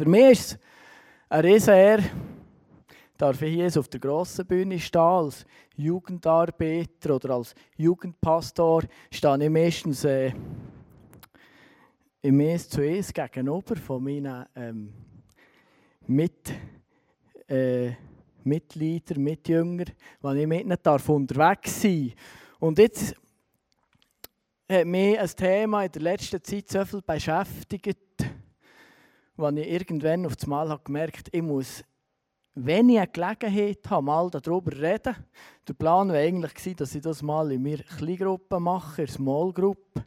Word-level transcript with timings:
Für 0.00 0.08
mich 0.08 0.30
ist 0.30 0.52
es 0.52 0.58
eine 1.28 1.44
Riesenehre, 1.44 2.02
darf 3.18 3.42
ich 3.42 3.52
hier 3.52 3.78
auf 3.78 3.88
der 3.88 4.00
grossen 4.00 4.46
Bühne 4.46 4.78
stehen, 4.78 4.98
als 4.98 5.44
Jugendarbeiter 5.76 7.16
oder 7.16 7.34
als 7.34 7.54
Jugendpastor, 7.76 8.84
stehe 9.10 9.44
ich 9.44 9.50
meistens 9.50 10.04
äh, 10.04 10.32
im 12.22 12.40
Eins 12.40 12.70
zu 12.70 12.80
Eins 12.80 13.12
gegenüber 13.12 13.76
von 13.76 14.02
meinen 14.02 14.46
ähm, 14.56 14.90
Mit, 16.06 16.50
äh, 17.46 17.90
Mitgliedern, 18.42 19.22
Mitjüngern, 19.22 19.90
wenn 20.22 20.36
ich 20.38 20.46
mit 20.46 20.62
ihnen 20.62 20.78
darf 20.82 21.10
unterwegs 21.10 21.82
sein. 21.82 22.14
Und 22.58 22.78
jetzt 22.78 23.14
hat 24.66 24.86
mich 24.86 25.20
ein 25.20 25.28
Thema 25.28 25.84
in 25.84 25.92
der 25.92 26.00
letzten 26.00 26.42
Zeit 26.42 26.70
so 26.70 26.86
viel 26.86 27.02
beschäftigt, 27.02 27.98
wo 29.40 29.48
ich 29.48 29.70
irgendwann 29.70 30.26
auf 30.26 30.34
einmal 30.42 30.78
gemerkt 30.84 31.28
habe, 31.28 31.36
ich 31.36 31.42
muss, 31.42 31.82
wenn 32.54 32.88
ich 32.88 32.98
eine 32.98 33.08
Gelegenheit 33.08 33.88
habe, 33.88 34.04
mal 34.04 34.30
darüber 34.30 34.72
reden. 34.72 35.16
Der 35.66 35.74
Plan 35.74 36.08
war 36.08 36.16
eigentlich, 36.16 36.76
dass 36.76 36.94
ich 36.94 37.02
das 37.02 37.22
mal 37.22 37.50
in 37.52 37.62
meiner 37.62 37.82
Kleingruppe 37.82 38.60
mache, 38.60 39.02
in 39.02 39.06
der 39.06 39.14
Small 39.14 39.52
Group. 39.52 40.04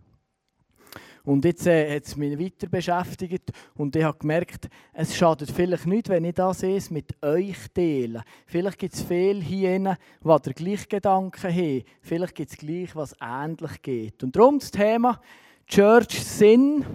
Und 1.26 1.46
jetzt 1.46 1.66
äh, 1.68 1.96
hat 1.96 2.06
es 2.06 2.18
mich 2.18 2.38
weiter 2.38 2.68
beschäftigt 2.68 3.52
und 3.76 3.96
ich 3.96 4.04
habe 4.04 4.18
gemerkt, 4.18 4.68
es 4.92 5.16
schadet 5.16 5.52
vielleicht 5.52 5.88
nicht, 5.88 6.10
wenn 6.10 6.26
ich 6.26 6.36
das 6.36 6.64
erst 6.64 6.92
mit 6.92 7.16
euch 7.24 7.56
teile. 7.74 8.24
Vielleicht 8.46 8.78
gibt 8.78 8.94
es 8.94 9.04
viele 9.04 9.40
hier, 9.40 9.80
die 9.80 10.42
den 10.42 10.54
gleichen 10.54 10.90
Gedanken 10.90 11.54
haben. 11.54 11.84
Vielleicht 12.02 12.36
gibt 12.36 12.52
es 12.52 12.58
gleich, 12.58 12.94
was 12.94 13.16
ähnlich 13.22 13.82
geht. 13.82 14.22
Und 14.22 14.36
darum 14.36 14.60
das 14.60 14.72
Thema 14.72 15.22
Church 15.66 16.22
Sinn, 16.22 16.86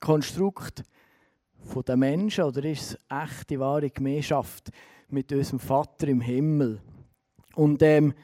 Konstrukt 0.00 0.82
von 1.64 1.82
den 1.82 1.98
Menschen 1.98 2.44
oder 2.44 2.64
ist 2.64 2.92
es 2.92 2.98
echte, 3.08 3.60
wahre 3.60 3.90
Gemeinschaft 3.90 4.70
mit 5.08 5.32
unserem 5.32 5.58
Vater 5.58 6.08
im 6.08 6.20
Himmel? 6.20 6.80
Und 7.54 7.82
ähm, 7.82 8.14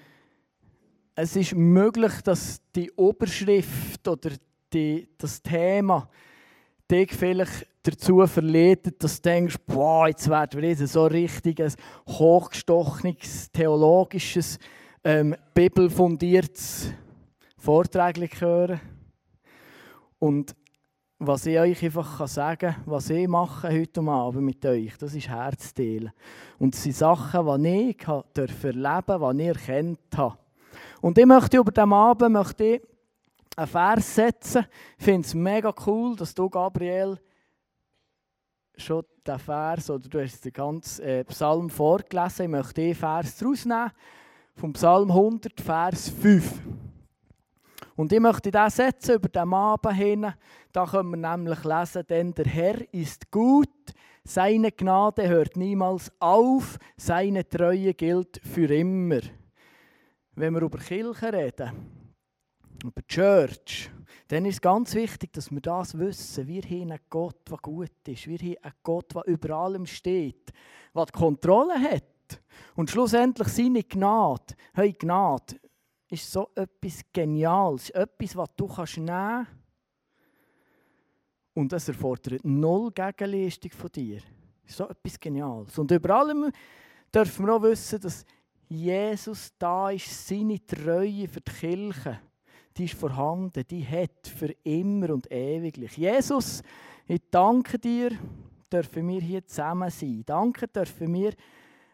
es 1.14 1.36
ist 1.36 1.54
möglich, 1.54 2.20
dass 2.22 2.60
die 2.74 2.90
Oberschrift 2.92 4.06
oder 4.06 4.30
die, 4.72 5.08
das 5.18 5.42
Thema 5.42 6.08
dich 6.90 7.12
vielleicht 7.12 7.66
dazu 7.82 8.26
verleitet, 8.26 9.02
dass 9.02 9.20
du 9.20 9.28
denkst, 9.30 9.56
boah, 9.66 10.08
jetzt 10.08 10.28
werden 10.28 10.60
wir 10.60 10.68
jetzt 10.68 10.86
so 10.88 11.06
richtig 11.06 11.60
ein 11.60 11.72
hochgestochenes, 12.08 13.50
theologisches, 13.52 14.58
ähm, 15.04 15.34
bibelfundiertes 15.54 16.92
Vortrag 17.56 18.18
hören. 18.40 18.80
Und 20.18 20.54
was 21.18 21.46
ich 21.46 21.58
euch 21.58 21.82
einfach 21.82 22.26
sagen 22.26 22.72
kann, 22.72 22.82
was 22.84 23.08
ich 23.10 23.26
mache 23.26 23.68
heute 23.68 24.00
Abend 24.02 24.42
mit 24.42 24.64
euch, 24.66 24.96
das 24.98 25.14
ist 25.14 25.28
Herzteilen. 25.28 26.12
Und 26.58 26.74
das 26.74 26.82
sind 26.82 26.96
Sachen, 26.96 27.62
die 27.62 27.90
ich 27.90 28.06
erleben 28.06 28.24
durfte, 28.34 28.72
die 28.72 29.42
ich 29.42 29.48
erkannt 29.48 29.98
habe. 30.16 30.38
Und 31.00 31.16
ich 31.16 31.26
möchte 31.26 31.56
über 31.56 31.72
diesen 31.72 31.92
Abend 31.92 32.32
möchte 32.32 32.64
ich 32.64 32.82
einen 33.56 33.66
Vers 33.66 34.14
setzen. 34.14 34.66
Ich 34.98 35.04
finde 35.04 35.26
es 35.26 35.34
mega 35.34 35.72
cool, 35.86 36.14
dass 36.16 36.34
du, 36.34 36.50
Gabriel, 36.50 37.18
schon 38.76 39.04
den 39.26 39.38
Vers, 39.38 39.88
oder 39.88 40.08
du 40.08 40.22
hast 40.22 40.44
den 40.44 40.52
ganzen 40.52 41.02
äh, 41.02 41.24
Psalm 41.24 41.70
vorgelesen. 41.70 42.44
Ich 42.44 42.50
möchte 42.50 42.74
den 42.74 42.94
Vers 42.94 43.38
daraus 43.38 43.64
nehmen, 43.64 43.90
vom 44.54 44.72
Psalm 44.74 45.10
100, 45.10 45.60
Vers 45.60 46.10
5. 46.10 46.60
Und 47.96 48.12
ich 48.12 48.20
möchte 48.20 48.50
den 48.50 48.70
setzen 48.70 49.16
über 49.16 49.28
den 49.28 49.52
Abend 49.52 49.96
hin. 49.96 50.32
Da 50.72 50.84
können 50.84 51.10
wir 51.10 51.16
nämlich 51.16 51.64
lesen, 51.64 52.04
denn 52.08 52.34
der 52.34 52.44
Herr 52.44 52.94
ist 52.94 53.30
gut, 53.30 53.68
seine 54.22 54.70
Gnade 54.70 55.28
hört 55.28 55.56
niemals 55.56 56.12
auf, 56.20 56.78
seine 56.96 57.48
Treue 57.48 57.94
gilt 57.94 58.40
für 58.44 58.68
immer. 58.74 59.20
Wenn 60.34 60.52
wir 60.52 60.62
über 60.62 60.78
Kirche 60.78 61.32
reden, 61.32 61.70
über 62.84 63.00
die 63.00 63.06
Church, 63.06 63.90
dann 64.28 64.44
ist 64.44 64.56
es 64.56 64.60
ganz 64.60 64.94
wichtig, 64.94 65.32
dass 65.32 65.50
wir 65.50 65.60
das 65.60 65.96
wissen. 65.96 66.46
Wir 66.48 66.62
haben 66.62 66.90
einen 66.90 67.00
Gott, 67.08 67.48
der 67.48 67.58
gut 67.58 67.90
ist. 68.06 68.26
Wir 68.26 68.38
haben 68.38 68.56
einen 68.62 68.74
Gott, 68.82 69.14
der 69.14 69.26
über 69.26 69.56
allem 69.56 69.86
steht, 69.86 70.52
der 70.94 71.06
die 71.06 71.12
Kontrolle 71.12 71.80
hat. 71.80 72.42
Und 72.74 72.90
schlussendlich 72.90 73.48
seine 73.48 73.84
Gnade, 73.84 74.54
hey, 74.74 74.92
Gnade 74.92 75.56
ist 76.08 76.30
so 76.30 76.50
etwas 76.54 77.00
Geniales, 77.12 77.90
etwas, 77.90 78.36
was 78.36 78.48
du 78.56 78.66
kannst 78.66 78.96
nehmen 78.96 79.08
kannst. 79.08 79.50
Und 81.54 81.72
das 81.72 81.88
erfordert 81.88 82.44
null 82.44 82.90
Gegenleistung 82.92 83.70
von 83.70 83.90
dir. 83.90 84.20
So 84.66 84.88
etwas 84.88 85.18
Geniales. 85.18 85.78
Und 85.78 85.90
über 85.90 86.16
allem 86.16 86.50
dürfen 87.14 87.46
wir 87.46 87.54
auch 87.54 87.62
wissen, 87.62 88.00
dass 88.00 88.24
Jesus 88.68 89.52
da 89.58 89.90
ist, 89.90 90.26
seine 90.26 90.64
Treue 90.64 91.28
für 91.28 91.40
die 91.40 91.52
Kirche 91.52 92.20
die 92.76 92.84
ist 92.84 92.94
vorhanden, 92.94 93.64
die 93.68 93.86
hat 93.86 94.26
für 94.26 94.54
immer 94.62 95.10
und 95.10 95.30
ewiglich. 95.30 95.96
Jesus, 95.96 96.62
ich 97.06 97.22
danke 97.30 97.78
dir, 97.78 98.10
dürfen 98.70 99.08
wir 99.08 99.20
hier 99.20 99.46
zusammen 99.46 99.90
sein. 99.90 100.22
Danke 100.26 100.68
dürfen 100.68 101.12
wir 101.14 101.32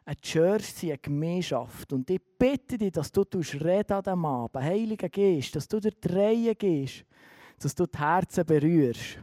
eine 0.05 0.17
Church 0.17 0.73
sein, 0.75 0.91
eine 0.91 0.99
Gemeinschaft. 0.99 1.93
Und 1.93 2.11
ich 2.11 2.21
bitte 2.39 2.79
dich, 2.79 2.93
dass 2.93 3.13
du 3.13 3.23
reden 3.23 3.93
an 3.93 4.03
diesem 4.03 4.25
Abend, 4.25 4.65
Heiliger 4.65 5.09
Geist, 5.09 5.55
dass 5.55 5.69
du 5.69 5.81
dir 5.81 5.93
Reihe 6.07 6.55
gehst, 6.55 7.05
dass 7.59 7.75
du 7.75 7.87
die 7.87 7.99
Herzen 7.99 8.45
berührst. 8.45 9.19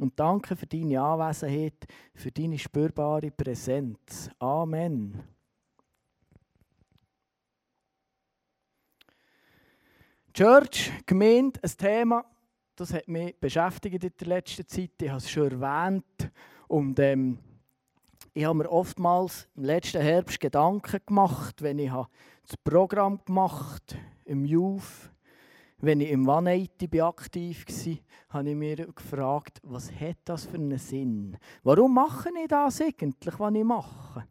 Und 0.00 0.18
danke 0.18 0.56
für 0.56 0.66
deine 0.66 1.00
Anwesenheit, 1.00 1.86
für 2.14 2.30
deine 2.30 2.58
spürbare 2.58 3.30
Präsenz. 3.30 4.28
Amen. 4.38 5.22
Church, 10.32 10.90
Gemeinde, 11.06 11.60
ein 11.62 11.70
Thema, 11.78 12.24
das 12.74 12.92
hat 12.92 13.06
mich 13.06 13.38
beschäftigt 13.38 14.02
in 14.02 14.12
der 14.18 14.26
letzten 14.26 14.66
Zeit. 14.66 14.90
Ich 15.00 15.08
habe 15.08 15.18
es 15.18 15.30
schon 15.30 15.62
erwähnt. 15.62 16.32
Und 16.66 16.98
ähm, 16.98 17.38
ich 18.34 18.44
habe 18.44 18.58
mir 18.58 18.70
oftmals 18.70 19.48
im 19.56 19.64
letzten 19.64 20.02
Herbst 20.02 20.40
Gedanken 20.40 21.00
gemacht, 21.06 21.62
wenn 21.62 21.78
ich 21.78 21.90
das 21.90 22.56
Programm 22.62 23.20
gemacht 23.24 23.96
im 24.24 24.44
Youth, 24.44 25.10
wenn 25.78 26.00
ich 26.00 26.10
im 26.10 26.28
180 26.28 27.02
aktiv 27.02 27.64
war, 27.66 27.96
habe 28.30 28.50
ich 28.50 28.56
mir 28.56 28.76
gefragt, 28.76 29.60
was 29.62 29.90
hat 29.92 30.18
das 30.24 30.46
für 30.46 30.56
einen 30.56 30.78
Sinn? 30.78 31.36
Warum 31.62 31.94
mache 31.94 32.30
ich 32.36 32.48
das 32.48 32.80
eigentlich, 32.80 33.38
was 33.38 33.54
ich 33.54 33.64
mache? 33.64 34.26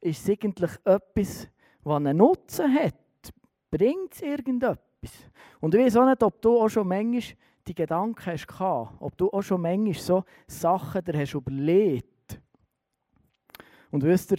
Ist 0.00 0.22
es 0.22 0.30
eigentlich 0.30 0.72
etwas, 0.84 1.48
was 1.82 1.96
einen 1.96 2.16
Nutzen 2.16 2.74
hat? 2.74 2.94
Bringt 3.70 4.14
es 4.14 4.22
irgendetwas? 4.22 4.94
etwas. 5.04 5.30
Und 5.60 5.74
ich 5.74 5.80
weiß 5.80 5.96
auch 5.96 6.06
nicht, 6.06 6.22
ob 6.22 6.40
du 6.40 6.60
auch 6.60 6.68
schon 6.68 6.88
manchmal 6.88 7.36
die 7.66 7.74
Gedanken 7.74 8.26
hast 8.26 8.60
ob 8.60 9.16
du 9.16 9.30
auch 9.30 9.42
schon 9.42 9.60
manchmal 9.60 9.94
so 9.94 10.24
Sachen 10.46 11.04
dir 11.04 11.18
hast 11.18 11.34
überlegt. 11.34 12.13
Und 13.94 14.02
wisst 14.02 14.32
ihr, 14.32 14.38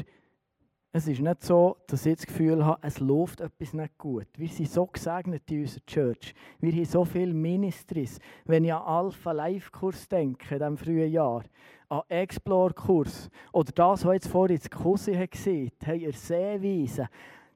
es 0.91 1.07
ist 1.07 1.21
nicht 1.21 1.41
so, 1.41 1.77
dass 1.87 2.05
ich 2.05 2.17
das 2.17 2.25
Gefühl 2.25 2.65
habe, 2.65 2.77
es 2.85 2.99
läuft 2.99 3.39
etwas 3.39 3.71
nicht 3.71 3.97
gut. 3.97 4.27
Wir 4.35 4.49
sind 4.49 4.69
so 4.69 4.85
gesegnet 4.85 5.49
in 5.49 5.61
unserer 5.61 5.85
Church. 5.85 6.35
Wir 6.59 6.73
haben 6.73 6.83
so 6.83 7.05
viele 7.05 7.33
Ministries. 7.33 8.19
Wenn 8.43 8.65
ich 8.65 8.73
an 8.73 8.81
Alpha 8.81 9.31
Live 9.31 9.71
Kurs 9.71 10.09
denke, 10.09 10.55
in 10.55 10.59
diesem 10.59 10.77
frühen 10.77 11.09
Jahr, 11.09 11.45
an 11.87 12.01
Explore 12.09 12.73
Kurs 12.73 13.29
oder 13.53 13.71
das, 13.71 14.03
was 14.03 14.13
jetzt 14.15 14.27
vorhin 14.27 14.57
das 14.57 14.69
Cousin 14.69 15.25
gesehen 15.29 15.67
hat, 15.67 15.87
hey, 15.87 15.99
ihr 15.99 16.11
Sehweise, 16.11 17.07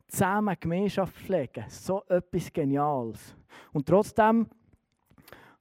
zusammen 0.08 0.56
Gemeinschaft 0.58 1.18
pflegen. 1.18 1.66
So 1.68 2.04
etwas 2.08 2.54
Geniales. 2.54 3.36
Und 3.74 3.86
trotzdem 3.86 4.48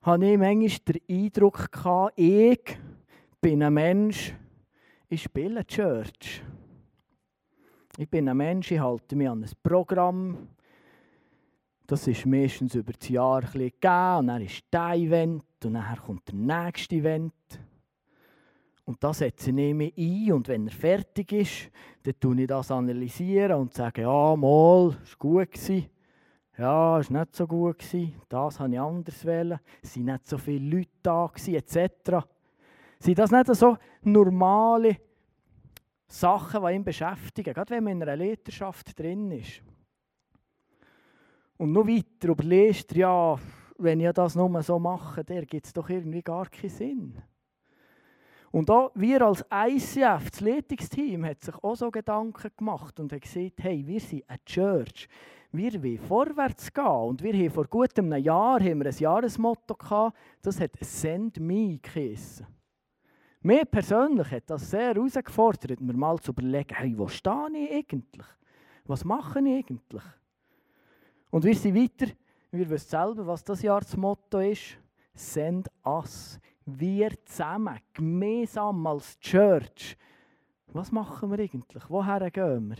hatte 0.03 0.25
ich 0.25 0.39
manchmal 0.39 0.95
den 0.95 1.25
Eindruck, 1.25 1.69
ich 2.15 2.79
bin 3.41 3.61
ein 3.61 3.75
Mensch, 3.75 4.37
ich 5.09 5.23
spiele 5.23 5.67
Church. 5.67 6.43
Ich 7.97 8.09
bin 8.09 8.29
ein 8.29 8.37
Mensch, 8.37 8.71
ich 8.71 8.81
halte 8.81 9.17
mich 9.17 9.29
an 9.29 9.43
ein 9.43 9.51
Programm. 9.63 10.49
Das 11.87 12.07
ist 12.07 12.27
meistens 12.27 12.75
über 12.75 12.93
das 12.93 13.09
Jahr 13.09 13.43
ein 13.43 13.51
gegeben. 13.51 14.19
Und 14.19 14.27
dann 14.27 14.43
ist 14.43 14.63
der 14.71 14.93
Event 14.93 15.45
und 15.65 15.75
dann 15.75 15.97
kommt 15.97 16.29
der 16.29 16.35
nächste 16.35 16.97
Event. 16.97 17.33
Und 18.85 19.03
das 19.03 19.19
setze 19.19 19.51
ich 19.51 19.75
mir 19.75 19.93
ein 19.97 20.33
und 20.33 20.49
wenn 20.49 20.67
er 20.67 20.73
fertig 20.73 21.33
ist, 21.33 21.71
dann 22.03 22.19
tue 22.21 22.41
ich 22.41 22.47
das 22.47 22.71
analysieren 22.71 23.61
und 23.61 23.75
sage, 23.75 24.03
ja, 24.03 24.37
mal, 24.37 24.97
es 25.03 25.11
war 25.11 25.19
gut. 25.19 25.53
Gewesen. 25.53 25.87
Ja, 26.57 26.99
es 26.99 27.11
war 27.11 27.21
nicht 27.21 27.37
so 27.37 27.47
gut. 27.47 27.79
Gewesen. 27.79 28.15
Das 28.29 28.61
habe 28.61 28.73
ich 28.73 28.81
anders 28.81 29.25
wählen. 29.25 29.59
Es 29.83 29.97
waren 29.97 30.05
nicht 30.05 30.27
so 30.27 30.39
viele 30.39 30.77
Leute 30.77 30.91
da, 31.03 31.27
gewesen, 31.27 31.55
etc. 31.55 32.27
Sind 32.99 33.19
das 33.19 33.31
nicht 33.31 33.55
so 33.55 33.77
normale 34.03 34.97
Sachen, 36.07 36.65
die 36.65 36.73
ihn 36.75 36.85
beschäftigen, 36.85 37.55
gerade 37.55 37.75
wenn 37.75 37.85
man 37.85 37.93
in 37.95 38.03
einer 38.03 38.17
Leiterschaft 38.17 38.99
drin 38.99 39.31
ist? 39.31 39.63
Und 41.57 41.73
noch 41.73 41.87
weiter 41.87 42.29
überlegst 42.29 42.93
du, 42.93 43.01
ja, 43.01 43.39
wenn 43.79 44.01
ich 44.01 44.13
das 44.13 44.35
nur 44.35 44.63
so 44.63 44.79
mache, 44.79 45.25
der 45.25 45.45
gibt 45.47 45.67
es 45.67 45.73
doch 45.73 45.89
irgendwie 45.89 46.23
gar 46.23 46.47
keinen 46.47 46.71
Sinn. 46.71 47.23
Und 48.51 48.71
auch 48.71 48.91
wir 48.95 49.23
als 49.23 49.45
ICF, 49.53 50.31
das 50.31 50.41
Leitungsteam, 50.41 51.25
hat 51.27 51.43
sich 51.43 51.55
auch 51.63 51.77
so 51.77 51.91
Gedanken 51.91 52.51
gemacht 52.57 52.99
und 52.99 53.13
hat 53.13 53.21
gesagt, 53.21 53.63
hey, 53.63 53.87
wir 53.87 54.01
sind 54.01 54.25
eine 54.27 54.39
Church. 54.45 55.09
Wir 55.53 55.83
wollen 55.83 55.99
vorwärts 55.99 56.73
gehen. 56.73 56.85
Und 56.85 57.23
wir 57.23 57.33
haben 57.35 57.51
vor 57.51 57.67
gut 57.67 57.99
einem 57.99 58.17
Jahr 58.23 58.61
haben 58.61 58.81
wir 58.81 58.87
ein 58.87 58.99
Jahresmotto 58.99 59.75
gehabt, 59.75 60.17
das 60.43 60.61
hat 60.61 60.73
«Send 60.81 61.39
me» 61.41 61.79
geheissen. 61.79 62.47
Mir 63.41 63.65
persönlich 63.65 64.31
hat 64.33 64.51
das 64.51 64.71
sehr 64.71 64.95
herausgefordert, 64.95 65.81
mir 65.81 65.95
mal 65.95 66.19
zu 66.19 66.33
überlegen, 66.33 66.75
hey, 66.75 66.93
wo 66.97 67.07
stehe 67.07 67.49
ich 67.55 67.71
eigentlich? 67.73 68.27
Was 68.85 69.05
mache 69.05 69.39
ich 69.41 69.65
eigentlich? 69.65 70.03
Und 71.31 71.45
wir 71.45 71.55
sind 71.55 71.77
weiter, 71.77 72.13
wir 72.51 72.69
wissen 72.71 72.89
selber, 72.89 73.27
was 73.27 73.45
das 73.45 73.63
Jahresmotto 73.63 74.41
ist. 74.41 74.79
Send 75.15 75.69
us. 75.85 76.41
Wir 76.65 77.11
zusammen, 77.25 77.79
gemeinsam 77.93 78.87
als 78.87 79.19
Church. 79.21 79.97
Was 80.69 80.93
machen 80.93 81.31
wir 81.31 81.39
eigentlich? 81.39 81.83
Woher 81.89 82.31
gehen 82.31 82.71
wir? 82.71 82.77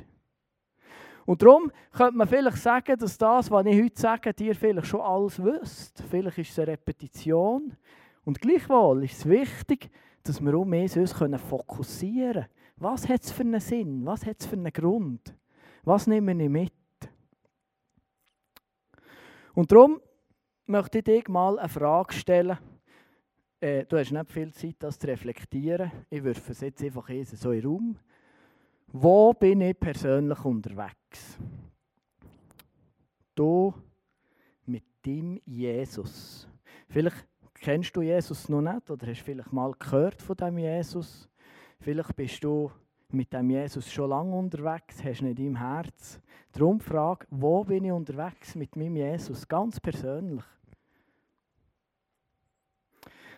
Und 1.25 1.43
darum 1.43 1.71
könnte 1.93 2.17
man 2.17 2.27
vielleicht 2.27 2.57
sagen, 2.59 2.99
dass 2.99 3.19
das, 3.19 3.51
was 3.51 3.67
ich 3.67 3.83
heute 3.83 4.01
sage, 4.01 4.33
dir 4.33 4.55
vielleicht 4.55 4.87
schon 4.87 5.01
alles 5.01 5.43
wisst. 5.43 6.03
Vielleicht 6.11 6.39
ist 6.39 6.51
es 6.51 6.59
eine 6.59 6.69
Repetition. 6.69 7.77
Und 8.29 8.43
gleichwohl 8.43 9.05
ist 9.05 9.21
es 9.21 9.27
wichtig, 9.27 9.89
dass 10.23 10.39
wir 10.43 10.53
um 10.53 10.71
uns 10.71 11.13
fokussieren 11.49 12.43
können. 12.43 12.49
Was 12.77 13.09
hat 13.09 13.25
es 13.25 13.33
für 13.33 13.41
einen 13.41 13.59
Sinn? 13.59 14.05
Was 14.05 14.27
hat 14.27 14.39
es 14.39 14.47
für 14.47 14.53
einen 14.53 14.71
Grund? 14.71 15.35
Was 15.83 16.07
nehme 16.07 16.33
ich 16.33 16.51
mit? 16.51 16.73
Und 19.55 19.73
darum 19.73 20.03
möchte 20.67 20.99
ich 20.99 21.05
dir 21.05 21.23
mal 21.29 21.59
eine 21.59 21.71
Frage 21.71 22.13
stellen. 22.13 22.59
Äh, 23.61 23.87
du 23.87 23.97
hast 23.97 24.13
nicht 24.13 24.31
viel 24.31 24.53
Zeit, 24.53 24.77
das 24.81 24.99
zu 24.99 25.07
reflektieren. 25.07 25.91
Ich 26.11 26.23
werfe 26.23 26.53
es 26.53 26.61
jetzt 26.61 26.83
einfach 26.83 27.09
so 27.33 27.53
in 27.53 27.63
den 27.63 27.71
Raum. 27.71 27.99
Wo 28.89 29.33
bin 29.33 29.63
ich 29.63 29.81
persönlich 29.81 30.45
unterwegs? 30.45 31.39
Du 33.35 33.73
mit 34.67 34.85
dem 35.07 35.41
Jesus. 35.47 36.47
Vielleicht 36.91 37.27
kennst 37.61 37.97
du 37.97 38.03
Jesus 38.03 38.49
noch 38.49 38.63
nicht 38.63 38.91
oder 38.91 39.07
hast 39.07 39.23
vielleicht 39.23 39.53
mal 39.53 39.73
gehört 39.79 40.21
von 40.23 40.37
dem 40.37 40.59
Jesus. 40.59 41.29
Vielleicht 41.81 42.17
bist 42.17 42.43
du 42.45 42.71
mit 43.11 43.33
dem 43.33 43.51
Jesus 43.51 43.91
schon 43.91 44.11
lange 44.11 44.37
unterwegs, 44.37 45.03
hast 45.03 45.23
nicht 45.23 45.39
im 45.39 45.57
Herz. 45.57 46.21
Darum 46.53 46.81
frage, 46.81 47.27
wo 47.31 47.65
bin 47.65 47.85
ich 47.85 47.93
unterwegs 47.93 48.55
mit 48.55 48.77
meinem 48.77 48.97
Jesus, 48.97 49.47
ganz 49.47 49.81
persönlich. 49.81 50.45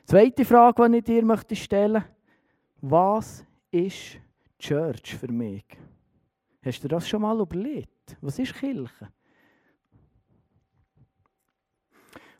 Zweite 0.05 0.45
Frage, 0.45 0.91
die 0.91 0.99
ich 0.99 1.05
dir 1.05 1.25
möchte 1.25 1.55
stellen 1.55 2.05
was 2.81 3.45
ist 3.71 4.19
Church 4.59 5.15
für 5.15 5.31
mich? 5.31 5.65
Hast 6.63 6.83
du 6.83 6.89
das 6.89 7.09
schon 7.09 7.23
mal 7.23 7.39
überlegt? 7.39 8.17
Was 8.21 8.39
ist 8.39 8.55
Kirche? 8.55 9.09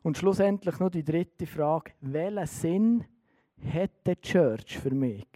Und 0.03 0.17
schlussendlich 0.17 0.79
noch 0.79 0.91
die 0.91 1.05
dritte 1.05 1.47
Frage. 1.47 1.93
Welchen 2.01 2.47
Sinn 2.47 3.05
hat 3.73 3.91
die 4.07 4.17
Church 4.17 4.79
für 4.79 4.91
mich? 4.91 5.27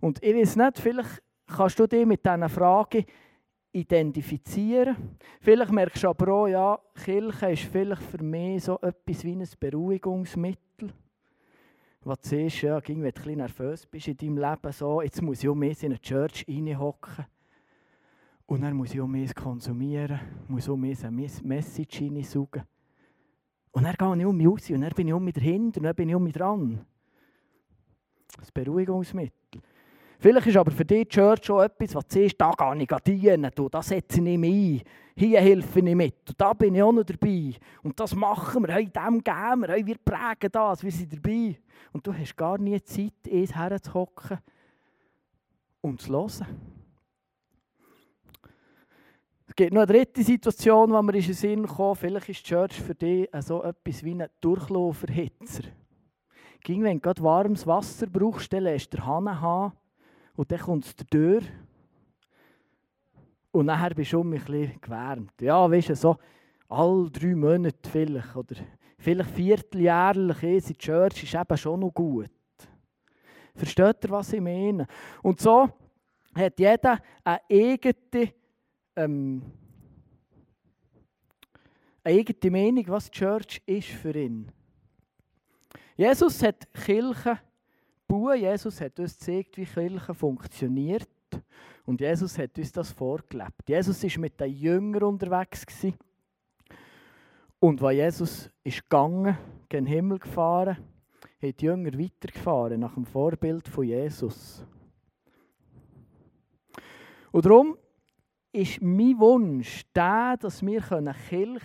Und 0.00 0.22
ich 0.22 0.34
weiß 0.34 0.56
nicht, 0.56 0.78
vielleicht 0.78 1.22
kannst 1.46 1.78
du 1.78 1.86
dich 1.86 2.04
mit 2.04 2.24
diesen 2.24 2.48
Fragen 2.48 3.04
identifizieren. 3.72 5.16
Vielleicht 5.40 5.70
merkst 5.70 6.02
du 6.02 6.08
aber 6.08 6.32
auch, 6.32 6.46
ja, 6.48 6.78
Kirche 7.04 7.52
ist 7.52 7.64
vielleicht 7.64 8.02
für 8.02 8.22
mich 8.22 8.64
so 8.64 8.78
etwas 8.80 9.24
wie 9.24 9.36
ein 9.36 9.48
Beruhigungsmittel 9.58 10.92
was 12.06 12.20
du 12.20 12.28
siehst, 12.28 12.62
ja, 12.62 12.78
ging, 12.80 13.02
wenn 13.02 13.10
du 13.10 13.20
ein 13.20 13.24
bisschen 13.24 13.38
nervös 13.38 13.86
bist 13.86 14.08
in 14.08 14.16
deinem 14.16 14.38
Leben, 14.38 14.72
so, 14.72 15.02
jetzt 15.02 15.20
muss 15.20 15.42
ich 15.42 15.48
auch 15.48 15.54
mehr 15.56 15.74
in 15.80 15.86
eine 15.86 16.00
Church 16.00 16.46
reinhocken. 16.48 17.26
Und 18.46 18.60
dann 18.62 18.76
muss 18.76 18.94
ich 18.94 19.00
auch 19.00 19.08
mehr 19.08 19.32
konsumieren, 19.34 20.20
muss 20.46 20.68
auch 20.68 20.76
mehr 20.76 20.96
eine 21.02 21.28
Message 21.42 22.00
reinsaugen. 22.00 22.62
Und 23.72 23.82
dann 23.82 23.94
gehe 23.94 24.22
ich 24.22 24.26
um 24.26 24.36
mich 24.36 24.46
raus 24.46 24.70
und 24.70 24.80
dann 24.80 24.92
bin 24.94 25.08
ich 25.08 25.14
um 25.14 25.24
mich 25.24 25.34
dahinter 25.34 25.80
und 25.80 25.84
dann 25.84 25.94
bin 25.94 26.08
ich 26.08 26.14
um 26.14 26.22
mich 26.22 26.32
dran. 26.32 26.80
Das 28.38 28.50
Beruhigungsmittel. 28.52 29.60
Vielleicht 30.18 30.46
ist 30.46 30.56
aber 30.56 30.70
für 30.70 30.84
dich 30.84 31.08
die 31.08 31.08
Church 31.08 31.44
schon 31.44 31.64
etwas, 31.64 31.94
was 31.94 32.06
du 32.06 32.20
siehst, 32.20 32.40
da 32.40 32.52
gehe 32.52 32.82
ich 32.82 33.02
dienen, 33.04 33.50
da 33.70 33.82
setze 33.82 34.20
ich 34.20 34.38
mich 34.38 34.80
ein, 34.80 34.82
hier 35.14 35.40
helfe 35.40 35.80
ich 35.80 35.94
mit, 35.94 36.28
und 36.28 36.40
da 36.40 36.52
bin 36.54 36.74
ich 36.74 36.82
auch 36.82 36.92
noch 36.92 37.04
dabei. 37.04 37.52
Und 37.82 37.98
das 38.00 38.14
machen 38.14 38.66
wir, 38.66 38.74
hey, 38.74 38.86
dem 38.86 39.22
geben 39.22 39.60
wir, 39.60 39.68
hey, 39.68 39.84
wir 39.84 39.98
prägen 39.98 40.50
das, 40.50 40.82
wir 40.82 40.90
sind 40.90 41.12
dabei. 41.12 41.58
Und 41.92 42.06
du 42.06 42.14
hast 42.14 42.36
gar 42.36 42.58
nie 42.58 42.80
Zeit, 42.82 43.12
eins 43.30 43.54
herzuhocken 43.54 44.38
und 45.82 46.00
zu 46.00 46.12
hören. 46.12 46.65
Gibt 49.56 49.72
noch 49.72 49.84
eine 49.84 49.92
dritte 49.92 50.22
Situation, 50.22 50.92
wo 50.92 51.00
mir 51.00 51.14
in 51.14 51.22
den 51.22 51.32
Sinn 51.32 51.66
kommt, 51.66 51.96
vielleicht 51.96 52.28
ist 52.28 52.40
die 52.40 52.50
Church 52.50 52.74
für 52.74 52.94
dich 52.94 53.26
so 53.40 53.62
etwas 53.62 54.04
wie 54.04 54.12
ein 54.12 54.28
Durchlauferhitzer. 54.42 55.62
Ging, 56.60 56.82
wenn 56.82 57.00
du 57.00 57.22
warmes 57.22 57.66
Wasser 57.66 58.06
brauchst, 58.06 58.52
dann 58.52 58.64
lässt 58.64 58.92
den 58.92 59.06
Hahn 59.06 59.40
haben 59.40 59.72
und 60.34 60.52
dann 60.52 60.60
kommt 60.60 60.84
es 60.84 60.94
durch. 61.08 61.46
Und 63.50 63.64
nachher 63.64 63.94
bist 63.94 64.12
du 64.12 64.20
um 64.20 64.28
mich 64.28 64.46
ein 64.46 64.52
bisschen 64.52 64.80
gewärmt. 64.82 65.40
Ja, 65.40 65.70
weißt 65.70 65.88
du, 65.88 65.96
so 65.96 66.16
alle 66.68 67.10
drei 67.10 67.34
Monate 67.34 67.88
vielleicht. 67.90 68.36
Oder 68.36 68.56
vielleicht 68.98 69.30
vierteljährlich 69.30 70.42
in 70.42 70.60
die 70.60 70.76
Church 70.76 71.22
ist 71.22 71.34
eben 71.34 71.56
schon 71.56 71.80
noch 71.80 71.94
gut. 71.94 72.28
Versteht 73.54 74.04
ihr, 74.04 74.10
was 74.10 74.34
ich 74.34 74.40
meine? 74.42 74.86
Und 75.22 75.40
so 75.40 75.70
hat 76.34 76.60
jeder 76.60 76.98
eine 77.24 77.40
eigene, 77.50 78.34
ähm, 78.96 79.42
eine 82.02 82.18
eigene 82.18 82.50
Meinung, 82.50 82.84
was 82.88 83.10
Church 83.10 83.62
ist 83.66 83.88
für 83.88 84.14
ihn. 84.14 84.50
Jesus 85.96 86.42
hat 86.42 86.72
Kirche 86.72 87.38
bauen. 88.06 88.38
Jesus 88.38 88.80
hat 88.80 88.98
uns 89.00 89.18
gezeigt, 89.18 89.56
wie 89.56 89.64
Kirche 89.64 90.14
funktioniert. 90.14 91.08
Und 91.84 92.00
Jesus 92.00 92.38
hat 92.38 92.58
uns 92.58 92.72
das 92.72 92.92
vorgelebt. 92.92 93.68
Jesus 93.68 94.02
war 94.02 94.20
mit 94.20 94.40
den 94.40 94.52
Jüngern 94.52 95.04
unterwegs. 95.04 95.66
Und 97.58 97.82
als 97.82 97.96
Jesus 97.96 98.50
ist 98.62 98.82
gegangen, 98.82 99.36
gen 99.68 99.86
Himmel 99.86 100.18
gefahren, 100.18 100.76
haben 101.42 101.56
die 101.56 101.64
Jünger 101.64 101.98
weitergefahren 101.98 102.80
nach 102.80 102.94
dem 102.94 103.04
Vorbild 103.04 103.68
von 103.68 103.84
Jesus. 103.84 104.64
Und 107.32 107.44
darum 107.44 107.76
ist 108.56 108.80
mein 108.80 109.18
Wunsch 109.18 109.82
der, 109.94 110.36
dass 110.38 110.64
wir 110.64 110.80
Kirche 110.80 110.98
leben 111.00 111.60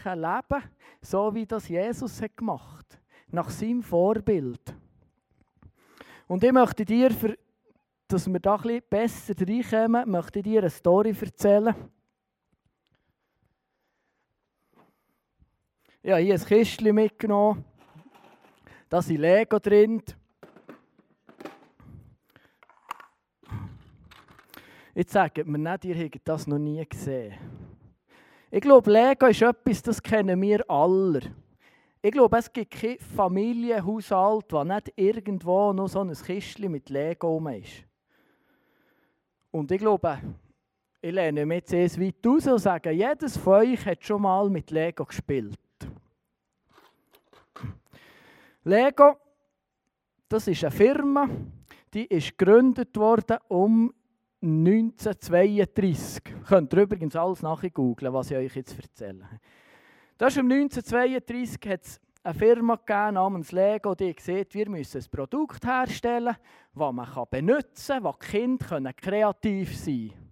können, 0.50 0.64
so 1.02 1.34
wie 1.34 1.46
das 1.46 1.70
Jesus 1.70 2.22
hat 2.22 2.36
gemacht 2.36 3.00
nach 3.30 3.50
seinem 3.50 3.82
Vorbild. 3.82 4.76
Und 6.28 6.44
ich 6.44 6.52
möchte 6.52 6.84
dir, 6.84 7.12
für, 7.12 7.38
dass 8.08 8.28
wir 8.28 8.40
da 8.40 8.56
ein 8.56 8.82
besser 8.90 9.34
reinkommen, 9.40 10.10
möchte 10.10 10.42
dir 10.42 10.60
eine 10.60 10.70
Story 10.70 11.16
erzählen. 11.20 11.74
Ich 16.04 16.12
habe 16.12 16.22
hier 16.22 16.34
ein 16.34 16.46
Kistchen 16.46 16.94
mitgenommen. 16.94 17.64
Da 18.90 19.02
sind 19.02 19.22
Lego 19.22 19.60
drin. 19.60 20.02
Jetzt 24.94 25.14
sagt 25.14 25.46
mir 25.46 25.58
nicht, 25.58 25.86
ihr 25.86 25.96
habt 26.04 26.20
das 26.26 26.48
noch 26.48 26.58
nie 26.58 26.86
gesehen. 26.86 27.34
Ich 28.50 28.60
glaube, 28.60 28.92
Lego 28.92 29.28
ist 29.28 29.42
etwas, 29.42 29.82
das 29.82 30.04
kennen 30.04 30.42
wir 30.42 30.70
alle. 30.70 31.22
Ich 32.02 32.12
glaube, 32.12 32.38
es 32.38 32.52
gibt 32.52 32.72
kein 32.72 33.00
Familienhaushalt, 33.00 34.52
wo 34.52 34.64
nicht 34.66 34.92
irgendwo 34.98 35.72
noch 35.72 35.88
so 35.88 36.02
ein 36.02 36.12
Kistchen 36.12 36.72
mit 36.72 36.90
Lego 36.90 37.30
rum 37.30 37.48
ist. 37.48 37.86
Und 39.52 39.72
ich 39.72 39.80
glaube, 39.80 40.20
ich 41.02 41.12
lehne 41.14 41.46
mich 41.46 41.60
jetzt 41.60 41.74
erst 41.74 42.02
weit 42.02 42.28
aus 42.28 42.48
und 42.48 42.60
sage, 42.60 42.92
jedes 42.92 43.38
von 43.38 43.54
euch 43.54 43.86
hat 43.86 44.04
schon 44.04 44.24
mal 44.24 44.50
mit 44.50 44.72
Lego 44.72 45.06
gespielt. 45.06 45.58
Lego, 48.66 49.16
das 50.28 50.48
ist 50.48 50.64
eine 50.64 50.72
Firma, 50.72 51.30
die 51.94 52.06
ist 52.06 52.38
gegründet 52.38 52.96
worden 52.98 53.38
um 53.48 53.94
1932. 54.42 56.24
Ihr 56.28 56.44
könnt 56.48 56.74
ihr 56.74 56.82
übrigens 56.82 57.16
alles 57.16 57.42
nachgoogeln, 57.42 58.14
was 58.14 58.32
ich 58.32 58.38
euch 58.38 58.56
jetzt 58.56 58.78
erzähle. 58.78 59.28
Das 60.18 60.36
ist 60.36 60.42
um 60.42 60.52
1932 60.52 61.72
hat 61.72 61.84
es 61.84 62.02
eine 62.24 62.34
Firma 62.34 62.76
gegeben 62.76 63.16
namens 63.16 63.52
Lego, 63.52 63.96
die 63.96 64.16
sieht, 64.20 64.54
wir 64.54 64.70
müssen 64.70 65.02
ein 65.02 65.10
Produkt 65.10 65.66
herstellen, 65.66 66.36
das 66.76 66.94
man 66.94 67.26
benutzen 67.30 68.04
kann, 68.04 68.14
die 68.20 68.28
Kinder 68.28 68.94
kreativ 68.94 69.76
sein 69.76 70.10
können. 70.10 70.32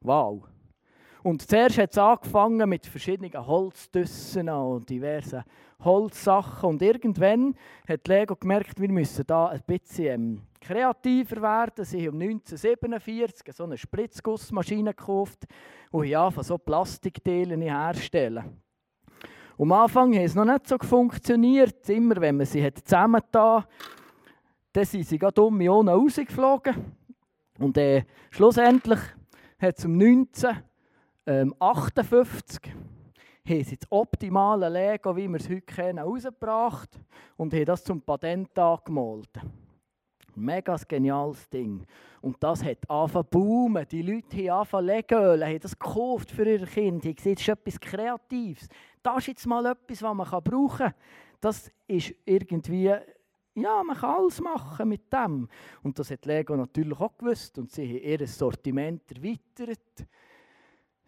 Wow. 0.00 0.48
Und 1.22 1.42
zuerst 1.42 1.78
hat 1.78 1.90
es 1.92 1.98
angefangen 1.98 2.68
mit 2.68 2.86
verschiedenen 2.86 3.46
Holzdüssen 3.46 4.48
und 4.48 4.88
diversen 4.88 5.44
Holzsachen. 5.80 6.70
Und 6.70 6.82
irgendwann 6.82 7.54
hat 7.86 8.08
Lego 8.08 8.36
gemerkt, 8.36 8.80
wir 8.80 8.90
müssen 8.90 9.26
da 9.26 9.48
ein 9.48 9.62
bisschen 9.66 10.06
ähm, 10.06 10.42
kreativer 10.60 11.42
werden. 11.42 11.84
Sie 11.84 12.06
haben 12.06 12.20
1947 12.20 13.54
so 13.54 13.64
eine 13.64 13.78
Spritzgussmaschine 13.78 14.94
gekauft 14.94 15.46
und 15.90 16.14
haben 16.14 16.42
so 16.42 16.58
Plastikteile 16.58 17.56
herstellen. 17.56 18.60
am 19.58 19.72
Anfang 19.72 20.14
hat 20.14 20.22
es 20.22 20.34
noch 20.34 20.44
nicht 20.44 20.66
so 20.66 20.76
funktioniert. 20.78 21.88
Immer 21.88 22.20
wenn 22.20 22.36
man 22.36 22.44
sie 22.46 22.64
hat 22.64 22.78
zusammengetan 22.78 23.62
hat, 23.62 23.68
dann 24.72 24.84
sind 24.84 25.06
sie 25.06 25.18
gerade 25.18 25.42
um 25.42 25.56
Millionen 25.56 25.88
rausgeflogen. 25.88 26.96
Und 27.58 27.76
äh, 27.76 28.04
schlussendlich 28.30 29.00
hat 29.58 29.78
es 29.78 29.84
um 29.84 29.98
1958 29.98 32.72
haben 33.48 33.64
sie 33.64 33.76
das 33.76 33.90
optimale 33.90 34.68
Lego, 34.68 35.16
wie 35.16 35.28
wir 35.28 35.36
es 35.36 35.48
heute 35.48 35.62
kennen, 35.62 35.98
herausgebracht 35.98 36.90
und 37.36 37.52
haben 37.52 37.64
das 37.64 37.84
zum 37.84 38.02
Patent 38.02 38.58
angemalt. 38.58 39.30
Mega 40.38 40.76
geniales 40.88 41.48
Ding. 41.48 41.84
Und 42.20 42.36
das 42.42 42.64
hat 42.64 42.78
angefangen 42.88 43.26
boomen. 43.30 43.86
Die 43.88 44.02
Leute 44.02 44.36
haben 44.36 44.50
angefangen 44.50 44.86
Legöl, 44.86 45.44
haben 45.44 45.60
das 45.60 45.78
gekauft 45.78 46.30
für 46.30 46.48
ihre 46.48 46.66
Kinder. 46.66 47.08
Haben 47.08 47.16
gesehen, 47.16 47.34
das 47.34 47.42
ist 47.42 47.48
etwas 47.48 47.80
Kreatives. 47.80 48.68
Das 49.02 49.18
ist 49.18 49.26
jetzt 49.28 49.46
mal 49.46 49.66
etwas, 49.66 50.02
was 50.02 50.14
man 50.14 50.42
brauchen 50.42 50.78
kann. 50.78 50.94
Das 51.40 51.70
ist 51.86 52.14
irgendwie, 52.24 52.92
ja, 53.54 53.82
man 53.82 53.96
kann 53.96 54.16
alles 54.16 54.40
machen 54.40 54.88
mit 54.88 55.12
dem. 55.12 55.48
Und 55.82 55.98
das 55.98 56.10
hat 56.10 56.26
Lego 56.26 56.56
natürlich 56.56 56.98
auch 56.98 57.16
gewusst. 57.16 57.58
Und 57.58 57.70
sie 57.70 57.86
haben 57.86 58.20
ihr 58.20 58.26
Sortiment 58.26 59.02
erweitert. 59.12 60.06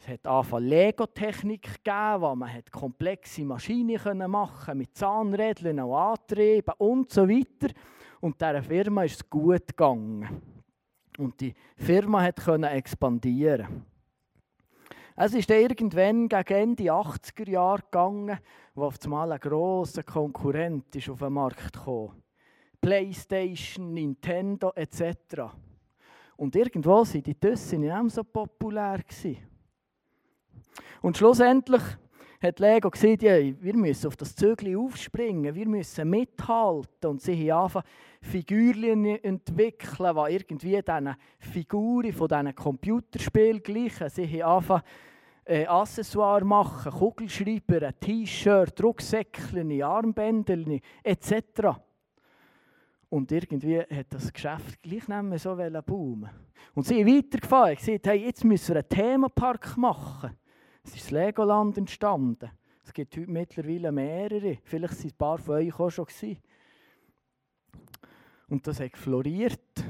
Es 0.03 0.09
hat 0.09 0.27
angefangen 0.27 0.69
Lego-Technik 0.69 1.63
gegeben, 1.85 2.23
wo 2.23 2.35
man 2.35 2.63
komplexe 2.71 3.45
Maschinen 3.45 4.31
machen 4.31 4.57
konnte, 4.57 4.75
mit 4.75 4.97
Zahnrädern 4.97 5.81
und 5.81 5.95
Antrieben 5.95 6.75
und 6.79 7.11
so 7.11 7.29
weiter. 7.29 7.75
Und 8.21 8.41
dieser 8.41 8.62
Firma 8.62 9.05
ist 9.05 9.17
es 9.17 9.31
gut 9.31 9.69
gegangen. 9.69 10.43
Und 11.19 11.41
die 11.41 11.55
Firma 11.77 12.31
konnte 12.33 12.69
expandieren. 12.69 13.85
Es 15.17 15.35
ist 15.35 15.50
irgendwann 15.50 16.29
gegen 16.29 16.55
Ende 16.55 16.85
80er 16.85 17.50
Jahre 17.50 17.83
gegangen, 17.83 18.39
wo 18.75 18.85
auf 18.85 18.97
einmal 19.05 19.33
ein 19.33 19.41
grosser 19.41 20.03
Konkurrent 20.03 20.95
ist 20.97 21.11
auf 21.11 21.19
den 21.19 21.33
Markt 21.33 21.75
kam. 21.85 22.23
Playstation, 22.81 23.93
Nintendo 23.93 24.73
etc. 24.75 25.53
Und 26.37 26.57
irgendwo 26.57 26.91
waren 26.91 27.23
die 27.23 27.35
Tüssen 27.35 27.81
nicht 27.81 28.11
so 28.15 28.25
populär. 28.25 29.00
Und 31.03 31.19
schlussendlich 31.19 31.83
hat 32.40 32.59
Lego 32.59 32.90
gesagt, 32.90 33.23
ja, 33.23 33.37
wir 33.37 33.76
müssen 33.76 34.06
auf 34.06 34.16
das 34.16 34.35
Zügel 34.35 34.76
aufspringen, 34.76 35.54
wir 35.54 35.68
müssen 35.68 36.09
mithalten. 36.09 37.11
Und 37.11 37.20
sie 37.20 37.50
haben 37.50 37.61
angefangen, 37.61 37.87
Figürchen 38.23 39.04
entwickeln, 39.04 40.14
die 40.14 40.35
irgendwie 40.35 40.82
diesen 40.82 41.16
Figuren 41.38 42.12
von 42.12 42.28
diesen 42.28 42.54
Computerspielen 42.54 43.62
gleichen. 43.62 44.09
Sie 44.09 44.42
haben 44.42 44.52
angefangen, 44.52 44.82
äh, 45.44 45.66
Accessoires 45.66 46.44
machen, 46.44 46.92
Kugelschreiber, 46.92 47.99
T-Shirt, 47.99 48.82
Rucksäckchen, 48.82 49.82
Armbänder 49.82 50.56
etc. 51.02 51.78
Und 53.09 53.32
irgendwie 53.32 53.80
hat 53.80 54.06
das 54.11 54.32
Geschäft 54.32 54.80
gleich 54.82 55.09
nicht 55.09 55.23
mehr 55.23 55.38
so 55.38 55.56
boomen 55.85 56.30
Und 56.75 56.87
sie 56.87 57.02
sind 57.02 57.06
weitergefahren. 57.06 57.70
Haben 57.70 57.76
gesagt, 57.76 58.06
hey, 58.06 58.25
jetzt 58.25 58.44
müssen 58.44 58.75
wir 58.75 58.76
einen 58.76 58.88
Themenpark 58.88 59.76
machen. 59.76 60.30
Es 60.90 60.97
ist 60.97 61.04
das 61.04 61.11
Legoland 61.12 61.78
entstanden. 61.78 62.50
Es 62.85 62.92
gibt 62.92 63.16
heute 63.16 63.30
mittlerweile 63.30 63.92
mehrere. 63.92 64.59
Vielleicht 64.64 64.94
sind 64.94 65.12
ein 65.14 65.18
paar 65.18 65.38
von 65.38 65.54
euch 65.54 65.78
auch 65.78 65.88
schon. 65.88 66.06
Und 68.49 68.66
das 68.66 68.80
hat 68.80 68.97
floriert. 68.97 69.85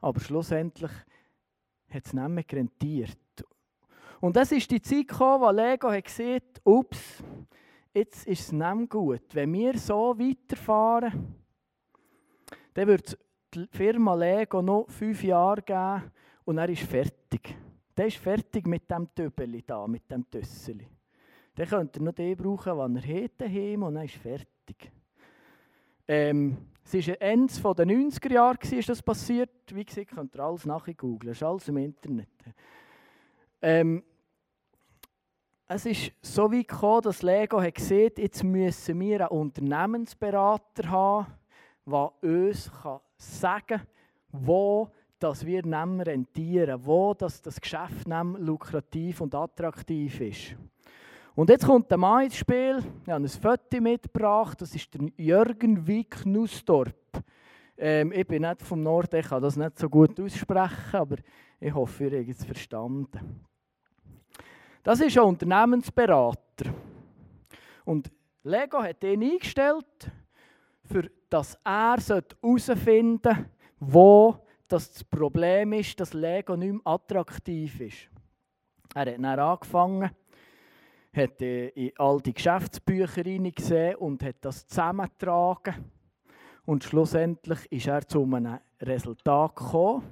Aber 0.00 0.20
schlussendlich 0.20 0.92
hat 1.90 2.06
es 2.06 2.12
nicht 2.12 2.28
mehr 2.28 2.44
rentiert. 2.52 3.18
Und 4.20 4.36
das 4.36 4.52
ist 4.52 4.70
die 4.70 4.80
Zeit 4.80 5.08
gekommen, 5.08 5.42
wo 5.42 5.50
Lego 5.50 5.90
hat 5.90 6.04
gesagt, 6.04 6.60
ups, 6.62 7.24
jetzt 7.92 8.28
ist 8.28 8.42
es 8.42 8.52
nicht 8.52 8.74
mehr 8.74 8.86
gut. 8.86 9.34
Wenn 9.34 9.52
wir 9.54 9.76
so 9.76 10.16
weiterfahren, 10.16 11.34
dann 12.74 12.86
wird 12.86 13.18
die 13.52 13.66
Firma 13.72 14.14
Lego 14.14 14.62
noch 14.62 14.88
fünf 14.88 15.24
Jahre 15.24 15.62
geben 15.62 16.12
und 16.44 16.58
er 16.58 16.68
ist 16.68 16.82
fertig. 16.82 17.56
Der 17.96 18.06
ist 18.06 18.18
fertig 18.18 18.66
mit 18.66 18.90
dem 18.90 19.12
Töbeli 19.14 19.62
da, 19.66 19.86
mit 19.86 20.10
dem 20.10 20.30
Tösseli. 20.30 20.86
Dann 21.54 21.66
könnt 21.66 21.96
ihr 21.96 22.02
noch 22.02 22.12
den 22.12 22.36
brauchen, 22.36 22.94
den 22.94 23.02
er 23.02 23.28
daheim 23.28 23.82
und 23.84 23.94
dann 23.94 24.04
ist 24.04 24.16
fertig. 24.16 24.92
Ähm, 26.06 26.56
es 26.84 27.08
war 27.08 27.20
Ende 27.20 27.52
der 27.52 27.86
90er 27.86 28.32
Jahre, 28.32 28.58
ist 28.60 28.88
das 28.88 29.02
passiert. 29.02 29.50
Wie 29.72 29.84
gesagt, 29.84 30.10
könnt 30.10 30.36
ihr 30.36 30.40
alles 30.40 30.66
nachgoogeln, 30.66 31.32
es 31.32 31.38
ist 31.38 31.42
alles 31.42 31.68
im 31.68 31.78
Internet. 31.78 32.28
Ähm, 33.62 34.04
es 35.66 35.84
ist 35.84 36.12
so 36.22 36.52
weit 36.52 36.68
gekommen, 36.68 37.02
dass 37.02 37.22
Lego 37.22 37.60
hat 37.60 37.74
gesehen 37.74 38.12
jetzt 38.18 38.44
müssen 38.44 39.00
wir 39.00 39.22
einen 39.22 39.40
Unternehmensberater 39.40 40.88
haben, 40.88 41.26
der 41.84 42.12
uns 42.22 42.70
sagen 43.16 43.66
kann, 43.66 43.86
wo 44.30 44.92
dass 45.18 45.44
wir 45.44 45.64
nicht 45.64 46.06
rentieren, 46.06 46.80
wo 46.84 47.14
das, 47.14 47.40
das 47.40 47.60
Geschäft 47.60 48.06
nicht 48.06 48.38
lukrativ 48.38 49.20
und 49.20 49.34
attraktiv 49.34 50.20
ist. 50.20 50.56
Und 51.34 51.50
jetzt 51.50 51.66
kommt 51.66 51.90
der 51.90 51.98
Mann 51.98 52.24
ins 52.24 52.36
Spiel. 52.36 52.82
Ich 53.04 53.10
habe 53.10 53.24
ein 53.24 53.28
Foto 53.28 53.80
mitgebracht. 53.80 54.60
Das 54.60 54.74
ist 54.74 54.92
der 54.94 55.02
Jürgen 55.16 55.86
Wick 55.86 56.24
Nussdorp. 56.24 56.94
Ähm, 57.76 58.10
ich 58.12 58.26
bin 58.26 58.42
nicht 58.42 58.62
vom 58.62 58.82
Norden, 58.82 59.20
ich 59.20 59.28
kann 59.28 59.42
das 59.42 59.56
nicht 59.56 59.78
so 59.78 59.90
gut 59.90 60.18
aussprechen, 60.18 60.94
aber 60.96 61.16
ich 61.60 61.74
hoffe, 61.74 62.08
ihr 62.08 62.20
habt 62.20 62.30
es 62.30 62.44
verstanden. 62.44 63.44
Das 64.82 65.00
ist 65.00 65.18
ein 65.18 65.24
Unternehmensberater. 65.24 66.72
Und 67.84 68.10
Lego 68.42 68.82
hat 68.82 69.04
ihn 69.04 69.22
eingestellt, 69.22 70.10
für 70.84 71.10
dass 71.28 71.58
er 71.64 71.96
herausfinden 71.98 73.20
sollte, 73.22 73.50
wo 73.78 74.45
dass 74.68 74.92
das 74.92 75.04
Problem 75.04 75.72
ist, 75.72 75.98
dass 76.00 76.12
Lego 76.12 76.56
nicht 76.56 76.72
mehr 76.72 76.80
attraktiv 76.84 77.80
ist. 77.80 78.08
Er 78.94 79.00
hat 79.02 79.08
dann 79.08 79.24
angefangen, 79.24 80.10
hat 81.14 81.40
in 81.42 81.92
all 81.96 82.20
die 82.20 82.34
Geschäftsbücher 82.34 83.22
gesehen 83.22 83.96
und 83.96 84.22
hat 84.22 84.36
das 84.40 84.66
zusammengetragen. 84.66 85.90
Und 86.64 86.84
schlussendlich 86.84 87.70
ist 87.70 87.86
er 87.86 88.06
zu 88.06 88.22
einem 88.24 88.58
Resultat 88.80 89.56
gekommen. 89.56 90.02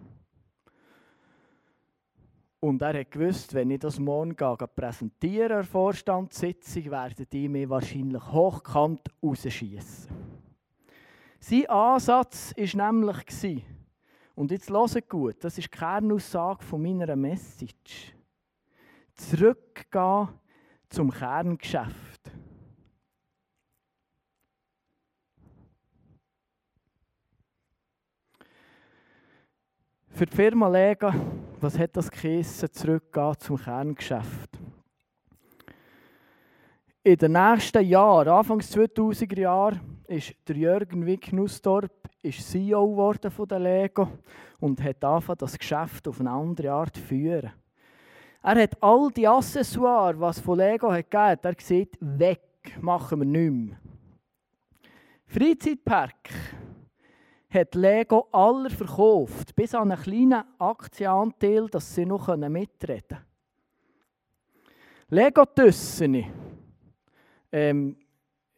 Und 2.61 2.81
er 2.81 2.99
hat 3.01 3.11
gewusst, 3.11 3.53
wenn 3.53 3.71
ich 3.71 3.81
das 3.81 3.99
morgen 3.99 4.37
präsentiere, 4.75 5.49
der 5.49 5.65
Vorstandssitzung, 5.65 6.91
werden 6.91 7.27
die 7.31 7.49
mir 7.49 7.69
wahrscheinlich 7.69 8.23
hochkant 8.33 9.03
rausschießen. 9.23 10.09
Sein 11.41 11.67
Ansatz 11.67 12.55
war 12.57 12.91
nämlich, 12.91 13.65
und 14.35 14.51
jetzt 14.51 14.71
hört 14.71 15.09
gut, 15.09 15.37
das 15.45 15.59
ist 15.59 15.73
die 15.73 15.79
Kernaussage 15.79 16.65
von 16.65 16.83
meiner 16.83 17.15
Message. 17.15 18.15
Zurückgehen 19.15 20.29
zum 20.89 21.11
Kerngeschäft. 21.11 22.31
Für 30.09 30.27
die 30.27 30.37
Firma 30.37 30.69
Lega, 30.69 31.13
was 31.61 31.79
hat 31.79 31.97
das 31.97 32.11
geheissen, 32.11 32.73
zurückgehen 32.73 33.35
zum 33.39 33.57
Kerngeschäft? 33.57 34.51
In 37.03 37.17
den 37.17 37.33
nächsten 37.33 37.85
Jahren, 37.85 38.29
Anfangs 38.29 38.73
2000er 38.75 39.41
Jahre, 39.41 39.81
ist 40.07 40.35
der 40.47 40.57
Jürgen 40.57 41.05
Wick 41.05 41.33
Nussdorp 41.33 42.04
ist 42.25 42.51
CEO 42.51 42.89
geworden 42.91 43.31
von 43.31 43.47
der 43.47 43.61
Lego 43.61 44.09
und 44.61 44.83
hat 44.83 45.05
angefangen, 45.05 45.39
das 45.39 45.59
Geschäft 45.59 46.09
auf 46.09 46.21
eine 46.21 46.31
andere 46.31 46.73
Art 46.73 46.97
zu 46.97 47.03
führen. 47.03 47.53
Er 48.43 48.63
hat 48.63 48.83
all 48.83 49.11
die 49.11 49.27
Accessoires, 49.27 50.21
was 50.21 50.41
von 50.41 50.59
Lego 50.59 50.93
hat 50.93 51.11
gegeben, 51.11 51.41
er 51.43 51.55
gesagt, 51.55 51.97
weg, 52.01 52.41
machen 52.81 53.21
wir 53.21 53.27
nicht 53.27 53.53
mehr. 53.53 53.79
Freizeitpark 55.27 56.31
hat 57.51 57.75
Lego 57.75 58.29
aller 58.33 58.71
verkauft, 58.71 59.55
bis 59.55 59.75
an 59.75 59.93
einen 59.93 60.03
kleinen 60.03 60.45
Aktienanteil, 60.59 61.69
dass 61.69 61.95
sie 61.95 62.05
noch 62.05 62.29
mitreden 62.37 63.03
können. 63.09 63.25
Lego-Tüssen, 65.09 66.25
ähm, 67.53 67.97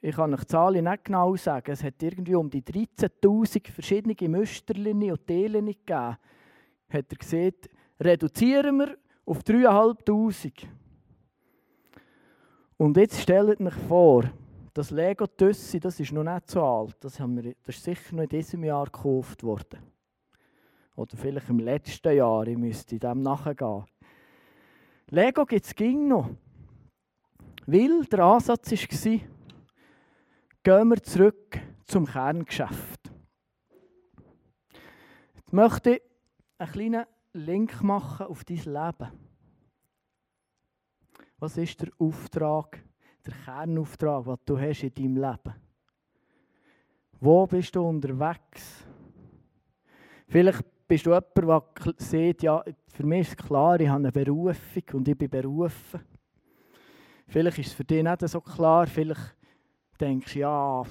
ich 0.06 0.14
kann 0.14 0.32
euch 0.32 0.40
die 0.42 0.46
Zahlen 0.46 0.84
nicht 0.84 1.04
genau 1.04 1.34
sagen, 1.34 1.72
es 1.72 1.82
hat 1.82 2.00
irgendwie 2.00 2.36
um 2.36 2.48
die 2.48 2.62
13'000 2.62 3.72
verschiedene 3.72 4.14
Müsterchen 4.28 5.10
und 5.10 5.26
Teilen 5.26 5.66
gegeben. 5.66 6.16
Hat 6.88 7.10
er 7.10 7.16
gesagt, 7.18 7.68
reduzieren 7.98 8.78
wir 8.78 8.96
Auf 9.24 9.40
3'500. 9.40 10.64
Und 12.76 12.96
jetzt 12.96 13.20
stellt 13.20 13.60
euch 13.60 13.74
vor, 13.88 14.30
das 14.74 14.92
Lego 14.92 15.26
Tüssi, 15.26 15.80
das 15.80 15.98
ist 15.98 16.12
noch 16.12 16.22
nicht 16.22 16.50
so 16.50 16.62
alt. 16.62 16.96
Das, 17.00 17.18
haben 17.18 17.42
wir, 17.42 17.54
das 17.64 17.74
ist 17.74 17.82
sicher 17.82 18.14
noch 18.14 18.22
in 18.22 18.28
diesem 18.28 18.62
Jahr 18.62 18.84
gekauft 18.84 19.42
worden. 19.42 19.80
Oder 20.94 21.16
vielleicht 21.16 21.48
im 21.48 21.58
letzten 21.58 22.14
Jahr, 22.14 22.46
ich 22.46 22.56
müsste 22.56 22.96
dem 22.96 23.22
nachgehen. 23.22 23.84
Lego 25.08 25.44
gibt 25.44 25.66
es 25.66 25.74
ging 25.74 26.06
noch. 26.06 26.30
Weil 27.66 28.04
der 28.04 28.20
Ansatz 28.20 28.70
war, 28.70 29.20
gehen 30.66 30.88
wir 30.88 31.00
zurück 31.00 31.60
zum 31.84 32.06
Kerngeschäft. 32.06 33.12
Jetzt 35.36 35.52
möchte 35.52 35.90
ich 35.90 36.02
einen 36.58 36.72
kleinen 36.72 37.04
Link 37.34 37.84
machen 37.84 38.26
auf 38.26 38.42
dein 38.42 38.56
Leben. 38.56 39.12
Was 41.38 41.56
ist 41.56 41.80
der 41.80 41.90
Auftrag, 41.98 42.82
der 43.24 43.34
Kernauftrag, 43.44 44.24
den 44.24 44.36
du 44.44 44.58
hast 44.58 44.82
in 44.82 44.92
deinem 44.92 45.16
Leben? 45.18 45.54
Wo 47.20 47.46
bist 47.46 47.76
du 47.76 47.82
unterwegs? 47.82 48.84
Vielleicht 50.26 50.64
bist 50.88 51.06
du 51.06 51.10
jemand, 51.10 51.36
der 51.36 51.94
sieht, 51.98 52.42
ja, 52.42 52.64
für 52.88 53.06
mich 53.06 53.28
ist 53.28 53.38
klar, 53.38 53.78
ich 53.78 53.88
habe 53.88 54.00
eine 54.00 54.10
Berufung 54.10 54.82
und 54.94 55.06
ich 55.06 55.16
bin 55.16 55.30
berufen. 55.30 56.00
Vielleicht 57.28 57.60
ist 57.60 57.68
es 57.68 57.72
für 57.72 57.84
dich 57.84 58.02
nicht 58.02 58.28
so 58.28 58.40
klar, 58.40 58.88
vielleicht 58.88 59.36
denkst 59.96 60.36
ja, 60.36 60.82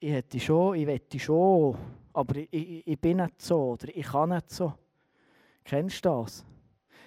ich 0.00 0.12
hätte 0.12 0.40
schon, 0.40 0.76
ich 0.76 0.86
wette 0.86 1.18
schon, 1.18 1.76
aber 2.12 2.36
ich, 2.36 2.52
ich, 2.52 2.86
ich 2.86 3.00
bin 3.00 3.18
nicht 3.18 3.40
so 3.40 3.72
oder 3.72 3.88
ich 3.94 4.06
kann 4.06 4.30
nicht 4.30 4.50
so. 4.50 4.72
Kennst 5.64 6.04
du 6.04 6.08
das? 6.08 6.44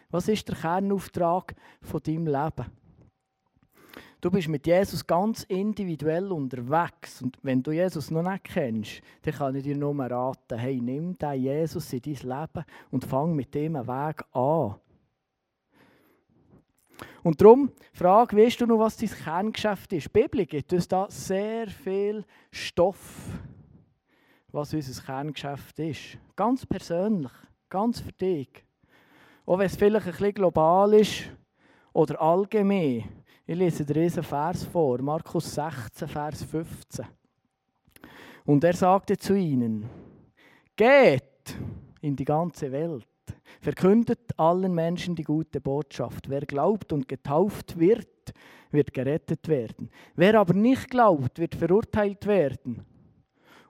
Was 0.09 0.27
ist 0.27 0.47
der 0.47 0.55
Kernauftrag 0.55 1.55
von 1.81 2.01
deinem 2.01 2.27
Leben? 2.27 2.65
Du 4.21 4.29
bist 4.29 4.49
mit 4.49 4.67
Jesus 4.67 5.07
ganz 5.07 5.43
individuell 5.43 6.29
unterwegs. 6.31 7.21
Und 7.21 7.37
wenn 7.41 7.63
du 7.63 7.71
Jesus 7.71 8.11
noch 8.11 8.29
nicht 8.29 8.43
kennst, 8.43 9.01
dann 9.21 9.33
kann 9.33 9.55
ich 9.55 9.63
dir 9.63 9.77
nur 9.77 9.97
raten, 9.97 10.57
hey, 10.57 10.81
nimm 10.81 11.17
diesen 11.17 11.41
Jesus 11.41 11.93
in 11.93 12.01
dein 12.01 12.13
Leben 12.15 12.65
und 12.91 13.05
fang 13.05 13.33
mit 13.33 13.55
dem 13.55 13.75
Weg 13.75 14.23
an. 14.33 14.75
Und 17.23 17.41
darum, 17.41 17.71
frage, 17.93 18.37
weißt 18.37 18.61
du 18.61 18.65
noch, 18.65 18.79
was 18.79 18.97
dein 18.97 19.09
Kerngeschäft 19.09 19.91
ist? 19.93 20.07
Die 20.07 20.21
Bibel 20.21 20.45
gibt 20.45 20.71
uns 20.71 20.87
da 20.87 21.07
sehr 21.09 21.67
viel 21.67 22.23
Stoff, 22.51 23.27
was 24.51 24.73
unser 24.73 25.01
Kerngeschäft 25.01 25.79
ist. 25.79 26.17
Ganz 26.35 26.65
persönlich, 26.65 27.31
ganz 27.69 27.99
für 27.99 28.13
dich. 28.13 28.65
Auch 29.45 29.59
wenn 29.59 29.65
es 29.65 29.75
vielleicht 29.75 30.05
ein 30.05 30.11
bisschen 30.11 30.33
global 30.33 30.93
ist 30.93 31.23
oder 31.91 32.21
allgemein. 32.21 33.03
Ich 33.45 33.57
lese 33.57 33.83
dir 33.83 33.95
diesen 33.95 34.23
Vers 34.23 34.63
vor, 34.63 35.01
Markus 35.01 35.55
16, 35.55 36.07
Vers 36.07 36.43
15. 36.43 37.05
Und 38.45 38.63
er 38.63 38.73
sagte 38.73 39.17
zu 39.17 39.33
ihnen, 39.33 39.89
geht 40.75 41.23
in 42.01 42.15
die 42.15 42.25
ganze 42.25 42.71
Welt 42.71 43.08
Verkündet 43.59 44.37
allen 44.37 44.73
Menschen 44.73 45.15
die 45.15 45.23
gute 45.23 45.59
Botschaft. 45.59 46.29
Wer 46.29 46.41
glaubt 46.41 46.93
und 46.93 47.07
getauft 47.07 47.77
wird, 47.77 48.07
wird 48.71 48.93
gerettet 48.93 49.47
werden. 49.47 49.89
Wer 50.15 50.39
aber 50.39 50.53
nicht 50.53 50.89
glaubt, 50.89 51.39
wird 51.39 51.55
verurteilt 51.55 52.25
werden. 52.25 52.85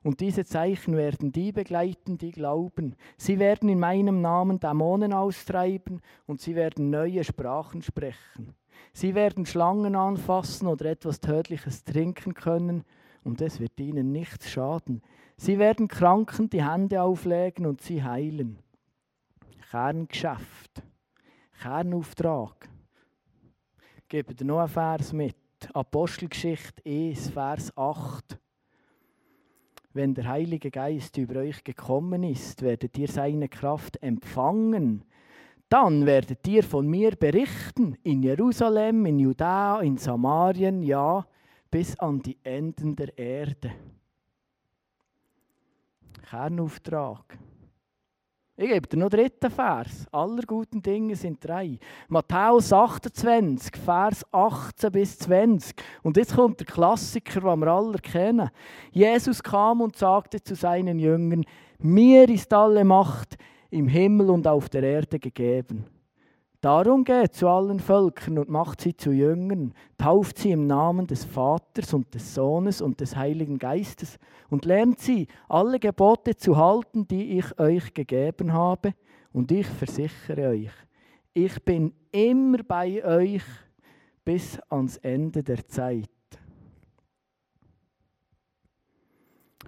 Und 0.02 0.22
diese 0.22 0.46
Zeichen 0.46 0.96
werden 0.96 1.32
die 1.32 1.52
begleiten, 1.52 2.18
die 2.18 2.32
glauben. 2.32 2.96
Sie 3.18 3.40
werden 3.40 3.68
in 3.68 3.80
meinem 3.80 4.22
Namen 4.22 4.60
Dämonen 4.60 5.12
austreiben 5.12 6.02
und 6.26 6.40
sie 6.40 6.56
werden 6.56 6.90
neue 6.90 7.24
Sprachen 7.24 7.82
sprechen. 7.82 8.56
Sie 8.94 9.14
werden 9.14 9.46
Schlangen 9.46 9.96
anfassen 9.96 10.68
oder 10.68 10.86
etwas 10.86 11.20
Tödliches 11.20 11.84
trinken 11.84 12.34
können 12.34 12.84
und 13.24 13.42
es 13.42 13.60
wird 13.60 13.80
ihnen 13.80 14.12
nichts 14.12 14.50
schaden. 14.50 15.02
Sie 15.36 15.60
werden 15.60 15.88
Kranken 15.88 16.50
die 16.50 16.66
Hände 16.66 17.02
auflegen 17.02 17.66
und 17.66 17.82
sie 17.82 18.04
heilen. 18.04 18.60
Kerngeschäft, 19.70 20.82
Kernauftrag. 21.62 22.68
Ich 23.98 24.08
gebe 24.08 24.34
dir 24.34 24.46
noch 24.46 24.62
einen 24.62 24.68
Vers 24.68 25.14
mit. 25.14 25.36
Apostelgeschichte 25.74 26.82
1, 26.84 27.30
Vers 27.30 27.78
8. 27.78 28.40
Wenn 29.94 30.16
der 30.16 30.28
Heilige 30.28 30.72
Geist 30.72 31.18
über 31.18 31.42
euch 31.42 31.64
gekommen 31.64 32.24
ist, 32.24 32.64
werdet 32.64 32.98
ihr 32.98 33.10
seine 33.10 33.48
Kraft 33.48 34.02
empfangen. 34.02 35.04
Dann 35.70 36.08
werdet 36.08 36.48
ihr 36.48 36.64
von 36.64 36.88
mir 36.88 37.12
berichten 37.12 37.96
in 38.02 38.24
Jerusalem, 38.24 39.06
in 39.06 39.20
Judäa, 39.20 39.82
in 39.82 39.98
Samarien, 39.98 40.82
ja, 40.82 41.28
bis 41.70 41.96
an 42.00 42.24
die 42.24 42.40
Enden 42.42 42.96
der 42.96 43.16
Erde. 43.16 43.72
Kernauftrag. 46.28 47.38
Ich 48.62 48.68
gebe 48.68 48.90
dir 48.90 48.98
noch 48.98 49.10
dritten 49.10 49.50
Vers. 49.50 50.06
Aller 50.12 50.44
guten 50.46 50.82
Dinge 50.82 51.16
sind 51.16 51.38
drei. 51.42 51.80
Matthäus 52.10 52.74
28, 52.74 53.78
Vers 53.78 54.26
18 54.34 54.92
bis 54.92 55.18
20. 55.18 55.74
Und 56.04 56.18
jetzt 56.18 56.36
kommt 56.36 56.60
der 56.60 56.68
Klassiker, 56.68 57.40
den 57.40 57.60
wir 57.62 57.68
alle 57.68 58.00
kennen. 58.00 58.50
Jesus 58.92 59.42
kam 59.42 59.80
und 59.80 59.96
sagte 59.96 60.44
zu 60.44 60.56
seinen 60.56 61.00
Jüngern, 61.00 61.46
mir 61.78 62.28
ist 62.28 62.52
alle 62.52 62.84
Macht 62.84 63.38
im 63.70 63.88
Himmel 63.88 64.30
und 64.30 64.46
auf 64.46 64.68
der 64.68 64.84
Erde 64.84 65.20
gegeben. 65.20 65.86
Darum 66.62 67.06
geht 67.06 67.36
zu 67.36 67.48
allen 67.48 67.80
Völkern 67.80 68.38
und 68.38 68.50
macht 68.50 68.82
sie 68.82 68.96
zu 68.96 69.12
Jüngern, 69.12 69.74
tauft 69.98 70.40
sie 70.40 70.52
im 70.52 70.68
Namen 70.68 71.08
des 71.08 71.24
Vaters 71.24 71.94
und 71.94 72.14
des 72.14 72.36
Sohnes 72.36 72.82
und 72.82 73.00
des 73.00 73.16
Heiligen 73.16 73.58
Geistes 73.58 74.20
und 74.50 74.66
lernt 74.66 75.00
sie, 75.00 75.28
alle 75.48 75.80
Gebote 75.80 76.36
zu 76.36 76.58
halten, 76.58 77.08
die 77.08 77.38
ich 77.38 77.58
euch 77.60 77.94
gegeben 77.94 78.52
habe. 78.52 78.94
Und 79.32 79.52
ich 79.54 79.68
versichere 79.68 80.50
euch, 80.50 80.72
ich 81.34 81.64
bin 81.64 81.94
immer 82.12 82.62
bei 82.64 83.06
euch 83.06 83.44
bis 84.26 84.60
ans 84.70 84.98
Ende 84.98 85.42
der 85.44 85.66
Zeit. 85.66 86.10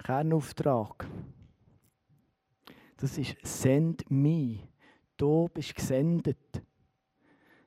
Kernauftrag. 0.04 1.08
Das 2.98 3.18
ist 3.18 3.38
Send 3.44 4.10
me. 4.12 4.60
Du 5.16 5.48
bist 5.54 5.74
gesendet. 5.74 6.62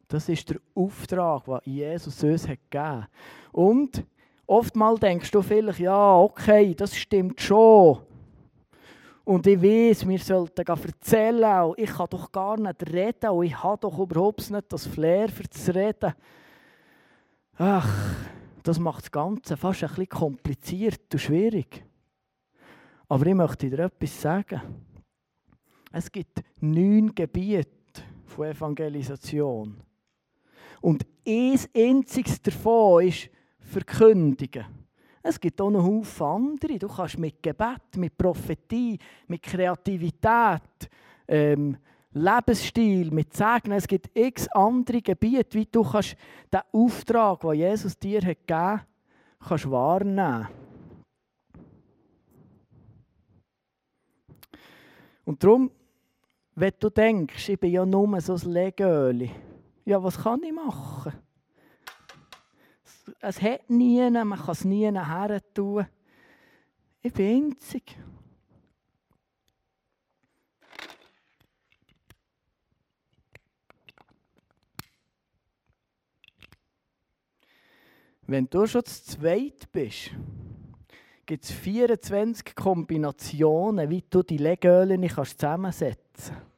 Das 0.08 0.28
ist 0.28 0.50
der 0.50 0.60
Auftrag, 0.74 1.44
den 1.44 1.60
Jesus 1.64 2.22
uns 2.22 2.48
hat 2.48 2.58
gegeben 2.70 3.02
hat. 3.02 3.10
Und 3.52 4.04
oftmals 4.46 5.00
denkst 5.00 5.30
du 5.30 5.42
vielleicht, 5.42 5.78
ja, 5.78 6.16
okay, 6.18 6.74
das 6.74 6.94
stimmt 6.94 7.40
schon. 7.40 8.00
Und 9.24 9.46
ich 9.46 9.60
weiß, 9.60 10.06
wir 10.06 10.18
sollten 10.18 10.66
erzählen, 10.66 11.72
ich 11.78 11.90
kann 11.90 12.06
doch 12.10 12.30
gar 12.30 12.58
nicht 12.58 12.92
reden 12.92 13.30
und 13.30 13.46
ich 13.46 13.62
habe 13.62 13.80
doch 13.80 13.98
überhaupt 13.98 14.50
nicht 14.50 14.70
das 14.70 14.86
Flair 14.86 15.30
für 15.30 15.44
das 15.44 15.74
Reden. 15.74 16.12
Ach, 17.56 17.88
das 18.62 18.78
macht 18.78 19.04
das 19.04 19.10
Ganze 19.10 19.56
fast 19.56 19.82
ein 19.82 19.88
bisschen 19.88 20.08
kompliziert 20.08 21.00
und 21.12 21.18
schwierig. 21.18 21.84
Aber 23.08 23.26
ich 23.26 23.34
möchte 23.34 23.70
dir 23.70 23.78
etwas 23.80 24.20
sagen. 24.20 24.60
Es 25.92 26.10
gibt 26.10 26.42
neun 26.60 27.14
Gebiete 27.14 28.02
von 28.26 28.46
Evangelisation. 28.46 29.76
Und 30.84 31.06
ein 31.26 31.58
einziges 31.74 32.42
davon 32.42 33.06
ist 33.06 33.30
Verkündigen. 33.58 34.66
Es 35.22 35.40
gibt 35.40 35.58
auch 35.62 35.70
noch 35.70 35.82
Haufen 35.82 36.26
andere. 36.26 36.78
Du 36.78 36.88
kannst 36.88 37.18
mit 37.18 37.42
Gebet, 37.42 37.96
mit 37.96 38.18
Prophetie, 38.18 38.98
mit 39.26 39.42
Kreativität, 39.42 40.90
ähm, 41.26 41.78
Lebensstil, 42.12 43.10
mit 43.10 43.32
Segnen, 43.32 43.78
es 43.78 43.86
gibt 43.86 44.10
x 44.12 44.46
andere 44.48 45.00
Gebiete, 45.00 45.56
wie 45.58 45.64
du 45.64 45.82
kannst 45.82 46.16
den 46.52 46.60
Auftrag, 46.70 47.40
den 47.40 47.54
Jesus 47.54 47.98
dir 47.98 48.20
hat 48.20 48.46
gegeben 48.46 48.82
hat, 49.40 49.70
wahrnehmen 49.70 50.48
Und 55.24 55.42
darum, 55.42 55.70
wenn 56.54 56.72
du 56.78 56.90
denkst, 56.90 57.48
ich 57.48 57.58
bin 57.58 57.72
ja 57.72 57.86
nur 57.86 58.20
so 58.20 58.34
ein 58.34 58.52
Legöli, 58.52 59.30
ja, 59.84 60.02
was 60.02 60.18
kann 60.18 60.42
ich 60.42 60.52
machen? 60.52 61.12
Es 63.20 63.40
hat 63.42 63.68
nie, 63.68 64.10
man 64.10 64.38
kann 64.38 64.52
es 64.52 64.64
nie 64.64 64.90
her. 64.90 65.40
Ich 67.02 67.12
bin 67.12 67.52
einzig. 67.52 67.98
Wenn 78.26 78.48
du 78.48 78.66
schon 78.66 78.84
zu 78.86 79.04
zweit 79.04 79.70
bist, 79.70 80.12
gibt 81.26 81.44
es 81.44 81.50
24 81.50 82.54
Kombinationen, 82.54 83.90
wie 83.90 84.02
du 84.08 84.22
die 84.22 84.38
Legölen 84.38 85.06
zusammensetzen 85.10 86.34
kannst. 86.34 86.53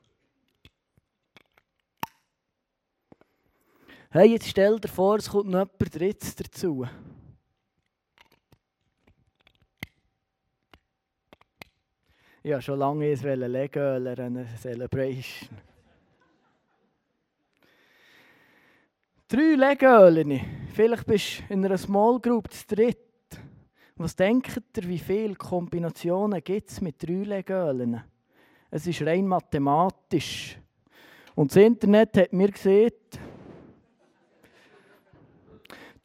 Hey, 4.19 4.31
jetzt 4.31 4.49
stell 4.49 4.81
dir 4.81 4.89
vor, 4.89 5.19
es 5.19 5.29
kommt 5.29 5.51
noch 5.51 5.69
jemand 5.79 5.95
Drittes 5.95 6.35
dazu. 6.35 6.87
Wollte 12.43 12.63
schon 12.63 12.79
lange 12.79 13.11
es 13.11 13.23
legen 13.23 14.07
einer 14.19 14.47
Celebration. 14.59 15.51
Drei 19.29 19.55
Legölen. 19.55 20.41
Vielleicht 20.73 21.07
bist 21.07 21.43
du 21.47 21.53
in 21.53 21.67
einer 21.67 21.77
Small 21.77 22.19
Group 22.19 22.51
zu 22.51 22.75
dritt. 22.75 22.99
Was 23.97 24.17
denkt 24.17 24.63
ihr, 24.79 24.89
wie 24.89 24.99
viele 24.99 25.35
Kombinationen 25.35 26.43
gibt 26.43 26.71
es 26.71 26.81
mit 26.81 27.03
drei 27.03 27.23
Legölen? 27.23 28.03
Es 28.71 28.87
ist 28.87 29.03
rein 29.03 29.27
mathematisch. 29.27 30.57
Und 31.35 31.51
das 31.51 31.63
Internet 31.63 32.17
hat 32.17 32.33
mir 32.33 32.51
gesehen, 32.51 32.93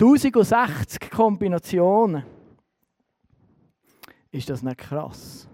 1060 0.02 1.12
Kombinationen. 1.12 2.24
Ist 4.32 4.50
das 4.50 4.64
nicht 4.64 4.80
krass? 4.80 5.48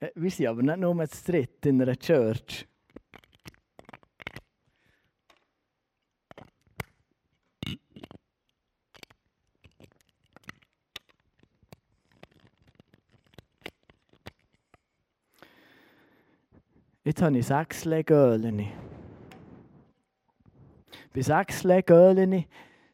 Äh, 0.00 0.10
wir 0.16 0.30
sind 0.30 0.48
aber 0.48 0.62
nicht 0.62 0.78
nur 0.78 1.08
zu 1.08 1.30
dritt 1.30 1.64
in 1.64 1.80
einer 1.80 1.94
Church. 1.94 2.66
Jetzt 17.04 17.22
habe 17.22 17.38
ich 17.38 17.46
sechs 17.46 17.84
Legölen. 17.84 18.68
Bei 21.14 21.22
sechs 21.22 21.62
Legölen 21.62 22.44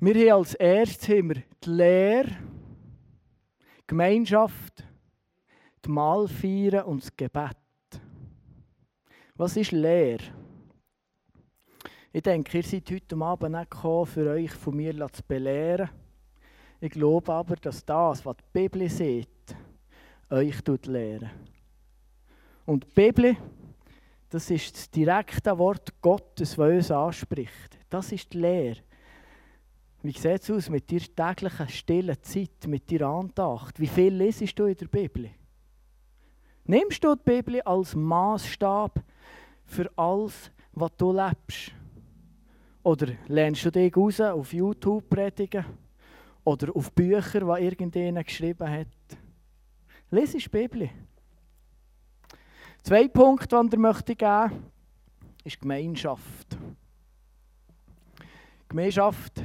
Wir 0.00 0.32
haben 0.32 0.38
als 0.40 0.54
erstes 0.54 1.08
haben 1.08 1.28
wir 1.28 1.42
die 1.64 1.70
Lehre, 1.70 2.28
die 2.28 3.86
Gemeinschaft, 3.86 4.84
die 5.84 5.90
Mahlfeiern 5.90 6.84
und 6.86 7.02
das 7.02 7.16
Gebet. 7.16 7.61
Was 9.34 9.56
ist 9.56 9.72
Lehre? 9.72 10.22
Ich 12.12 12.22
denke, 12.22 12.58
ihr 12.58 12.62
seid 12.62 12.90
heute 12.90 13.16
Abend 13.16 13.52
nicht 13.52 13.70
gekommen, 13.70 14.04
für 14.04 14.30
euch 14.30 14.52
von 14.52 14.76
mir 14.76 14.94
zu 15.10 15.22
belehren. 15.26 15.88
Ich 16.80 16.90
glaube 16.90 17.32
aber, 17.32 17.56
dass 17.56 17.82
das, 17.82 18.26
was 18.26 18.36
die 18.36 18.44
Bibel 18.52 18.90
sieht, 18.90 19.56
euch 20.28 20.58
lehren. 20.84 21.30
Und 22.66 22.84
die 22.84 22.90
Bibel, 22.94 23.36
das 24.28 24.50
ist 24.50 24.76
das 24.76 24.90
direkte 24.90 25.56
Wort 25.56 25.98
Gottes, 26.02 26.56
das 26.56 26.58
uns 26.58 26.90
anspricht. 26.90 27.78
Das 27.88 28.12
ist 28.12 28.30
die 28.34 28.38
Lehre. 28.38 28.80
Wie 30.02 30.12
sieht 30.12 30.42
es 30.42 30.50
aus 30.50 30.68
mit 30.68 30.90
deiner 30.90 31.34
täglichen 31.34 31.68
stillen 31.70 32.22
Zeit, 32.22 32.66
mit 32.66 32.92
deiner 32.92 33.06
Andacht? 33.06 33.80
Wie 33.80 33.86
viel 33.86 34.12
lesest 34.12 34.58
du 34.58 34.66
in 34.66 34.76
der 34.76 34.88
Bibel? 34.88 35.30
Nimmst 36.64 37.02
du 37.02 37.14
die 37.14 37.22
Bibel 37.24 37.60
als 37.62 37.94
Maßstab 37.94 39.02
für 39.64 39.90
alles, 39.96 40.50
was 40.72 40.90
du 40.96 41.12
lebst? 41.12 41.72
Oder 42.82 43.12
lernst 43.28 43.64
du 43.64 43.70
dich 43.70 43.96
raus 43.96 44.20
auf 44.20 44.52
YouTube 44.52 45.08
predigen? 45.08 45.64
Oder 46.44 46.74
auf 46.74 46.92
Bücher, 46.92 47.40
die 47.40 47.64
irgendjemand 47.64 48.26
geschrieben 48.26 48.68
hat? 48.68 48.86
Lies 50.10 50.32
die 50.32 50.48
Bibel. 50.48 50.90
Zwei 52.82 53.06
Punkte, 53.08 53.60
die 53.62 53.74
ich 53.74 53.78
möchte 53.78 54.16
geben 54.16 54.72
ist 55.44 55.60
Gemeinschaft. 55.60 56.56
Gemeinschaft 58.68 59.42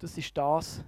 das 0.00 0.16
ist 0.16 0.34
das, 0.36 0.82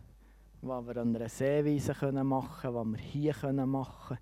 was 0.62 0.86
wir 0.86 0.96
an 0.96 1.14
einer 1.14 1.28
Seeweise 1.28 1.92
machen 2.24 2.60
können, 2.62 2.74
was 2.74 2.86
wir 2.86 2.98
hier 2.98 3.52
machen 3.66 4.16
können. 4.16 4.20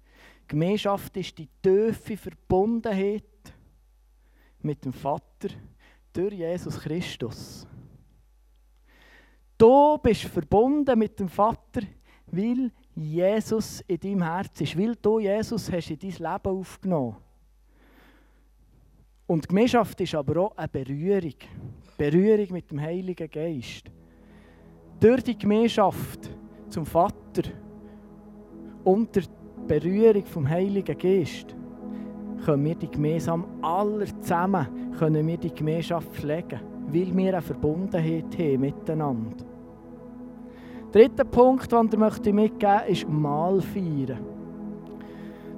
Gemeinschaft 0.50 1.16
ist 1.16 1.38
die 1.38 1.48
tiefe 1.62 2.16
Verbundenheit 2.16 3.22
mit 4.62 4.84
dem 4.84 4.92
Vater 4.92 5.48
durch 6.12 6.34
Jesus 6.34 6.76
Christus. 6.80 7.64
Du 9.56 9.96
bist 9.98 10.22
verbunden 10.22 10.98
mit 10.98 11.20
dem 11.20 11.28
Vater, 11.28 11.82
weil 12.26 12.72
Jesus 12.96 13.80
in 13.82 14.00
deinem 14.00 14.22
Herz 14.22 14.60
ist, 14.60 14.76
weil 14.76 14.96
du 14.96 15.20
Jesus 15.20 15.70
hast 15.70 15.90
in 15.90 15.98
dein 16.00 16.10
Leben 16.10 16.58
aufgenommen. 16.58 17.16
Und 19.28 19.48
Gemeinschaft 19.48 20.00
ist 20.00 20.16
aber 20.16 20.40
auch 20.40 20.56
eine 20.56 20.66
Berührung. 20.66 21.34
Berührung 21.96 22.52
mit 22.52 22.68
dem 22.72 22.80
Heiligen 22.80 23.30
Geist 23.30 23.84
durch 24.98 25.22
die 25.22 25.38
Gemeinschaft 25.38 26.28
zum 26.68 26.84
Vater 26.84 27.42
unter 28.82 29.22
Berührung 29.70 30.24
vom 30.24 30.48
Heiligen 30.48 30.98
Geist 30.98 31.54
können 32.44 32.64
wir 32.64 32.74
die 32.74 32.90
gemeinsam 32.90 33.44
aller 33.62 34.06
zusammen 34.20 34.66
können 34.98 35.24
wir 35.24 35.36
die 35.36 35.54
Gemeinschaft 35.54 36.08
pflegen, 36.10 36.58
weil 36.88 37.16
wir 37.16 37.34
eine 37.34 37.40
Verbundenheit 37.40 38.36
haben 38.36 38.60
miteinander. 38.62 39.44
Dritter 40.90 41.22
Punkt, 41.22 41.70
den 41.70 41.86
ich 41.86 41.96
möchte 41.96 42.32
mitgeben 42.32 42.74
möchte, 42.74 42.90
ist 42.90 43.08
Mahlfeiern. 43.08 44.18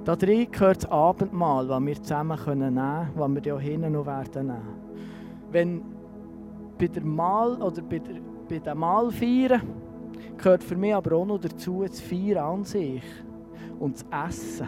Da 0.05 0.15
drin 0.15 0.45
gehört 0.51 0.83
das 0.83 0.91
Abendmahl, 0.91 1.67
das 1.67 1.83
wir 1.83 2.03
zusammen 2.03 2.37
nehmen 2.45 2.75
können, 2.75 2.75
das 3.17 3.29
wir 3.33 3.41
hier 3.41 3.59
hinten 3.59 3.93
noch 3.93 4.05
werden 4.05 4.45
nehmen. 4.45 4.61
Wenn 5.51 5.81
bei 6.77 6.85
der 6.85 7.03
Mahl 7.03 7.59
oder 7.63 7.81
bei 7.81 7.97
der 7.97 8.21
bei 8.47 8.59
dem 8.59 8.77
Mahlfeiern 8.77 9.61
gehört 10.37 10.63
für 10.63 10.75
mich 10.75 10.93
aber 10.93 11.15
auch 11.15 11.25
noch 11.25 11.39
dazu 11.39 11.81
das 11.81 11.99
Feiern 11.99 12.45
an 12.45 12.63
sich 12.63 13.01
und 13.83 13.95
das 13.95 14.29
Essen. 14.29 14.67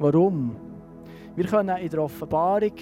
Warum? 0.00 0.56
Wir 1.36 1.44
können 1.44 1.76
in 1.78 1.88
der 1.88 2.02
Offenbarung 2.02 2.72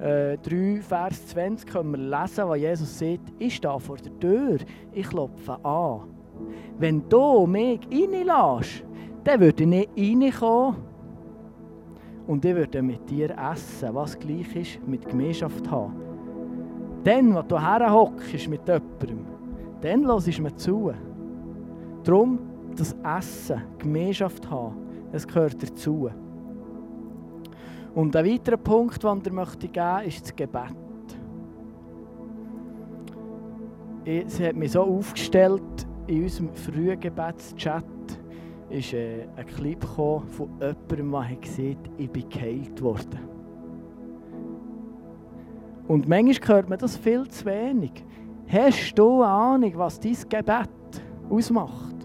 äh, 0.00 0.36
3, 0.38 0.80
Vers 0.82 1.28
20 1.28 1.68
können 1.68 1.92
wir 1.92 1.98
lesen, 1.98 2.48
was 2.48 2.58
Jesus 2.58 2.98
sagt, 2.98 3.32
ich 3.38 3.54
stehe 3.54 3.78
vor 3.78 3.96
der 3.96 4.18
Tür, 4.18 4.58
ich 4.92 5.08
klopfe 5.08 5.64
an. 5.64 6.00
Wenn 6.78 7.08
du 7.08 7.46
mich 7.46 7.80
reinlässt, 7.90 8.84
dann 9.22 9.40
würde 9.40 9.62
ich 9.62 9.68
nicht 9.68 9.90
reinkommen 9.96 10.76
und 12.26 12.44
ich 12.44 12.54
würde 12.54 12.82
mit 12.82 13.08
dir 13.08 13.30
essen, 13.52 13.94
was 13.94 14.18
gleich 14.18 14.54
ist 14.56 14.86
mit 14.86 15.08
Gemeinschaft 15.08 15.70
haben. 15.70 15.94
Dann, 17.04 17.34
wenn 17.34 17.48
du 17.48 17.60
herhockst 17.60 18.48
mit 18.48 18.66
jemandem, 18.66 19.26
dann 19.80 20.06
hörst 20.06 20.38
du 20.38 20.42
mir 20.42 20.56
zu. 20.56 20.92
Darum, 22.02 22.38
das 22.76 22.96
Essen, 23.02 23.62
Gemeinschaft 23.78 24.48
haben, 24.50 24.87
es 25.12 25.26
gehört 25.26 25.62
dazu. 25.62 26.10
Und 27.94 28.14
ein 28.14 28.24
weiterer 28.24 28.56
Punkt, 28.56 29.02
den 29.02 29.22
ich 29.24 29.32
möchte 29.32 29.68
geben 29.68 30.06
ist 30.06 30.22
das 30.22 30.36
Gebet. 30.36 30.74
Es 34.04 34.40
hat 34.40 34.56
mich 34.56 34.72
so 34.72 34.82
aufgestellt, 34.82 35.62
in 36.06 36.22
unserem 36.22 36.54
frühen 36.54 36.98
Gebetschat 36.98 37.84
ist 38.70 38.92
äh, 38.92 39.26
ein 39.36 39.46
Clip 39.46 39.82
von 39.84 40.22
jemandem, 40.60 41.10
der 41.10 41.36
gesagt 41.36 41.90
ich 41.98 42.10
bin 42.10 42.28
geheilt 42.28 42.80
worden. 42.80 43.20
Und 45.86 46.06
manchmal 46.06 46.56
hört 46.56 46.68
man 46.68 46.78
das 46.78 46.96
viel 46.96 47.26
zu 47.28 47.46
wenig. 47.46 48.04
Hast 48.46 48.94
du 48.94 49.22
eine 49.22 49.32
Ahnung, 49.32 49.72
was 49.76 49.98
dein 49.98 50.16
Gebet 50.28 50.68
ausmacht? 51.30 51.96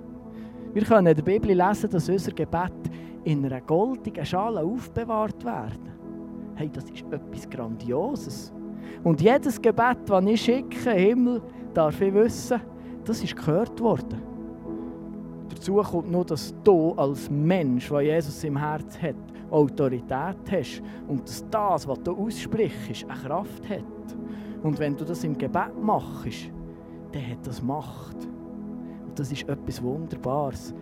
Wir 0.73 0.83
können 0.83 1.07
in 1.07 1.15
der 1.15 1.23
Bibel 1.23 1.53
lesen, 1.53 1.89
dass 1.89 2.09
unser 2.09 2.31
Gebet 2.31 2.71
in 3.23 3.45
einer 3.45 3.61
goldigen 3.61 4.25
Schale 4.25 4.61
aufbewahrt 4.61 5.43
werden. 5.43 5.91
Hey, 6.55 6.69
das 6.71 6.85
ist 6.85 7.03
etwas 7.11 7.49
Grandioses. 7.49 8.53
Und 9.03 9.21
jedes 9.21 9.61
Gebet, 9.61 9.97
das 10.05 10.25
ich 10.25 10.41
schicke, 10.41 10.91
Himmel, 10.91 11.41
darf 11.73 11.99
ich 12.01 12.13
wissen, 12.13 12.61
das 13.03 13.23
ist 13.23 13.35
gehört 13.35 13.79
worden. 13.79 14.21
Dazu 15.49 15.75
kommt 15.75 16.11
nur, 16.11 16.25
dass 16.25 16.53
du 16.63 16.93
als 16.93 17.29
Mensch, 17.29 17.89
der 17.89 18.01
Jesus 18.01 18.43
im 18.43 18.57
Herz 18.57 19.01
hat, 19.01 19.15
Autorität 19.49 20.37
hast 20.51 20.81
und 21.07 21.27
dass 21.27 21.47
das, 21.49 21.87
was 21.87 22.01
du 22.01 22.11
aussprichst, 22.15 23.05
eine 23.07 23.19
Kraft 23.19 23.69
hat. 23.69 24.17
Und 24.63 24.79
wenn 24.79 24.95
du 24.95 25.05
das 25.05 25.23
im 25.23 25.37
Gebet 25.37 25.79
machst, 25.81 26.49
dann 27.11 27.29
hat 27.29 27.45
das 27.45 27.61
Macht. 27.61 28.15
Und 29.05 29.17
das 29.19 29.31
ist 29.31 29.47
etwas 29.47 29.81
Wunderbares. 29.81 30.73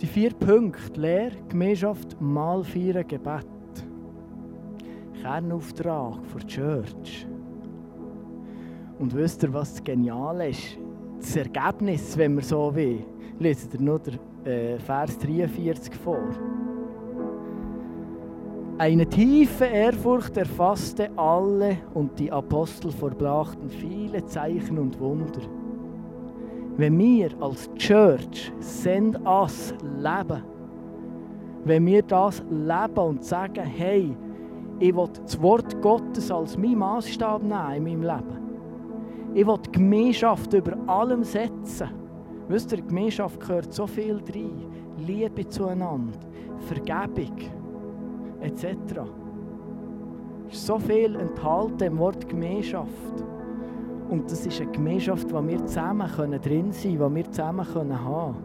Die 0.00 0.06
vier 0.06 0.32
Punkte, 0.32 0.98
Lehre, 0.98 1.32
Gemeinschaft, 1.50 2.18
mal 2.20 2.64
vier 2.64 3.04
Gebet. 3.04 3.44
Kernauftrag 5.20 6.24
für 6.24 6.38
die 6.38 6.46
Church. 6.46 7.26
Und 8.98 9.14
wisst 9.14 9.42
ihr, 9.42 9.52
was 9.52 9.74
das 9.74 9.84
Geniale 9.84 10.48
ist? 10.48 10.78
Das 11.18 11.36
Ergebnis, 11.36 12.16
wenn 12.16 12.34
man 12.34 12.44
so 12.44 12.74
will. 12.74 13.04
Lest 13.38 13.74
ihr 13.74 13.80
nur 13.82 13.98
den 13.98 14.18
äh, 14.46 14.78
Vers 14.78 15.18
43 15.18 15.94
vor. 15.96 16.30
Eine 18.78 19.06
tiefe 19.06 19.66
Ehrfurcht 19.66 20.34
erfasste 20.38 21.10
alle 21.16 21.76
und 21.92 22.18
die 22.18 22.32
Apostel 22.32 22.90
verbrachten 22.90 23.68
viele 23.68 24.24
Zeichen 24.24 24.78
und 24.78 24.98
Wunder. 24.98 25.59
Wenn 26.76 26.98
wir 26.98 27.30
als 27.40 27.68
Church 27.74 28.52
Send 28.60 29.18
Us 29.26 29.74
leben, 29.82 30.42
wenn 31.64 31.86
wir 31.86 32.02
das 32.02 32.42
leben 32.48 32.98
und 32.98 33.24
sagen, 33.24 33.64
hey, 33.64 34.16
ich 34.78 34.96
will 34.96 35.08
das 35.22 35.40
Wort 35.42 35.80
Gottes 35.82 36.30
als 36.30 36.56
mein 36.56 36.78
Maßstab 36.78 37.42
nehmen 37.42 37.86
in 37.86 38.00
meinem 38.00 38.02
Leben. 38.02 38.40
Ich 39.34 39.46
will 39.46 39.58
die 39.66 39.72
Gemeinschaft 39.72 40.52
über 40.54 40.76
allem 40.88 41.22
setzen. 41.22 41.90
Wisst 42.48 42.72
ihr, 42.72 42.82
Gemeinschaft 42.82 43.38
gehört 43.38 43.72
so 43.72 43.86
viel 43.86 44.20
rein. 44.34 44.66
Liebe 45.06 45.46
zueinander, 45.48 46.18
Vergebung 46.66 47.36
etc. 48.40 48.64
Es 50.48 50.56
ist 50.56 50.66
so 50.66 50.78
viel 50.78 51.14
enthalten 51.14 51.84
im 51.84 51.98
Wort 51.98 52.28
Gemeinschaft. 52.28 52.90
Und 54.10 54.30
das 54.30 54.44
ist 54.44 54.60
eine 54.60 54.70
Gemeinschaft, 54.72 55.32
wo 55.32 55.46
wir 55.46 55.64
zusammen 55.66 56.08
drin 56.42 56.72
sein 56.72 56.98
können, 56.98 57.14
wir 57.14 57.30
zusammen 57.30 57.66
können 57.72 58.04
haben 58.04 58.36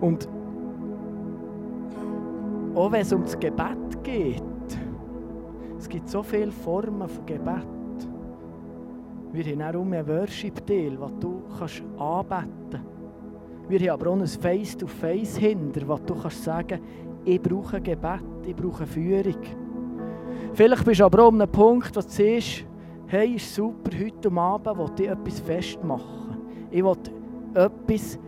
Und 0.00 0.28
auch 2.74 2.92
wenn 2.92 3.00
es 3.00 3.12
um 3.12 3.22
das 3.22 3.38
Gebet 3.38 4.02
geht, 4.04 4.42
es 5.78 5.88
gibt 5.88 6.08
so 6.08 6.22
viele 6.22 6.52
Formen 6.52 7.08
von 7.08 7.26
Gebet. 7.26 7.66
Wir 9.32 9.44
haben 9.44 9.76
auch 9.76 9.82
einen 9.82 10.06
Worship-Teil, 10.06 10.96
den 10.96 11.20
du 11.20 11.42
kannst 11.58 11.82
anbeten 11.98 12.70
kannst. 12.70 12.84
Wir 13.68 13.80
haben 13.80 14.00
aber 14.00 14.10
auch 14.10 14.20
ein 14.20 14.26
Face-to-Face 14.26 15.36
hinter, 15.36 15.88
wo 15.88 15.96
du 15.96 16.14
kannst 16.14 16.44
sagen 16.44 16.80
ich 17.24 17.40
brauche 17.40 17.80
Gebet, 17.80 18.20
ich 18.46 18.54
brauche 18.54 18.86
Führung. 18.86 19.40
Vielleicht 20.52 20.84
bist 20.84 21.00
du 21.00 21.06
aber 21.06 21.24
auch 21.24 21.32
an 21.32 21.40
einem 21.40 21.50
Punkt, 21.50 21.96
wo 21.96 22.00
du 22.00 22.06
siehst, 22.06 22.64
hey, 23.14 23.36
ist 23.36 23.54
super, 23.54 23.92
heute 23.96 24.32
Abend 24.32 24.76
will 24.76 25.04
ich 25.04 25.08
etwas 25.08 25.38
festmachen. 25.38 26.36
Ich 26.70 26.82
will 26.82 26.96
etwas 27.54 28.18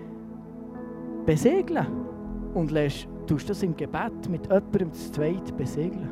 besegeln. 1.24 1.86
Und 2.54 2.70
lässt, 2.70 3.08
tust 3.26 3.50
das 3.50 3.64
im 3.64 3.76
Gebet 3.76 4.28
mit 4.30 4.46
jemandem 4.46 4.92
zu 4.92 5.10
zweit 5.10 5.56
besegeln. 5.56 6.10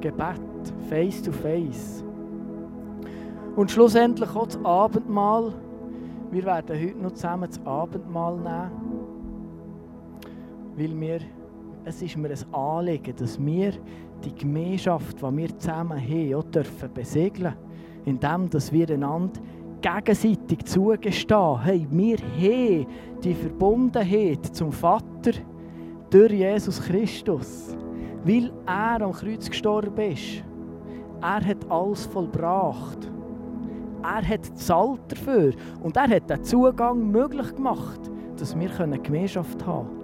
Gebet, 0.00 0.40
face 0.88 1.22
to 1.22 1.30
face. 1.30 2.04
Und 3.54 3.70
schlussendlich 3.70 4.30
auch 4.30 4.46
das 4.46 4.64
Abendmahl. 4.64 5.54
Wir 6.32 6.44
werden 6.44 6.76
heute 6.76 6.98
noch 6.98 7.12
zusammen 7.12 7.48
das 7.48 7.64
Abendmahl 7.64 8.36
nehmen, 8.36 8.70
weil 10.76 11.00
wir, 11.00 11.20
es 11.84 12.02
ist 12.02 12.16
mir 12.16 12.30
ein 12.30 12.54
Anliegen, 12.54 13.14
dass 13.16 13.38
wir 13.44 13.72
die 14.24 14.34
Gemeinschaft, 14.34 15.18
die 15.18 15.36
wir 15.36 15.58
zusammen 15.58 16.00
haben, 16.00 16.34
auch 16.34 16.44
dürfen 16.44 16.92
besegeln 16.92 17.54
indem 18.04 18.52
wir 18.52 18.90
einander 18.90 19.40
gegenseitig 19.80 20.64
zugestehen, 20.64 21.62
hey, 21.62 21.86
wir 21.90 22.18
haben 22.18 22.86
die 23.22 23.34
Verbundenheit 23.34 24.44
zum 24.54 24.72
Vater 24.72 25.32
durch 26.10 26.32
Jesus 26.32 26.82
Christus, 26.82 27.76
weil 28.24 28.52
er 28.66 29.00
am 29.00 29.12
Kreuz 29.12 29.48
gestorben 29.48 30.12
ist. 30.12 30.44
Er 31.22 31.44
hat 31.44 31.70
alles 31.70 32.06
vollbracht. 32.06 33.10
Er 34.02 34.26
hat 34.26 34.42
gezahlt 34.44 35.00
dafür 35.08 35.52
und 35.82 35.96
er 35.96 36.08
hat 36.08 36.30
den 36.30 36.42
Zugang 36.42 37.10
möglich 37.10 37.54
gemacht, 37.54 38.00
dass 38.38 38.58
wir 38.58 38.70
Gemeinschaft 39.02 39.64
haben 39.66 39.88
können. 39.88 40.00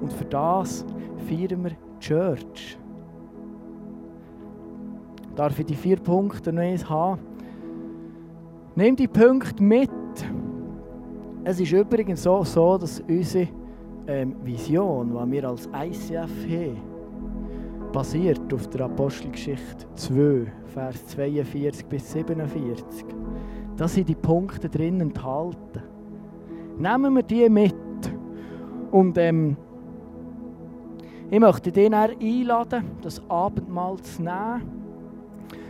Und 0.00 0.12
für 0.12 0.24
das 0.24 0.86
feiern 1.28 1.64
wir 1.64 1.89
Church. 2.00 2.78
Darf 5.36 5.58
ich 5.58 5.66
die 5.66 5.74
vier 5.74 5.96
Punkte 5.96 6.52
noch 6.52 6.62
eins 6.62 6.88
haben? 6.88 7.20
Nimm 8.74 8.96
die 8.96 9.08
Punkte 9.08 9.62
mit. 9.62 9.90
Es 11.44 11.60
ist 11.60 11.72
übrigens 11.72 12.22
so, 12.22 12.42
so 12.44 12.76
dass 12.76 13.00
unsere 13.00 13.48
ähm, 14.06 14.34
Vision, 14.42 15.10
die 15.10 15.32
wir 15.32 15.48
als 15.48 15.66
ICF 15.66 16.30
haben, 16.48 16.82
basiert 17.92 18.52
auf 18.52 18.68
der 18.68 18.82
Apostelgeschichte 18.82 19.86
2, 19.94 20.52
Vers 20.66 21.06
42 21.06 21.86
bis 21.86 22.12
47. 22.12 23.04
Da 23.76 23.88
sind 23.88 24.08
die 24.08 24.14
Punkte 24.14 24.68
drin 24.68 25.00
enthalten. 25.00 25.82
Nehmen 26.78 27.14
wir 27.14 27.22
die 27.22 27.48
mit. 27.48 27.74
Und 28.90 29.16
ähm, 29.18 29.56
ich 31.30 31.38
möchte 31.38 31.70
dich 31.70 31.92
einladen, 31.92 32.84
das 33.02 33.22
Abendmahl 33.30 33.98
zu 34.00 34.22
nehmen. 34.22 34.62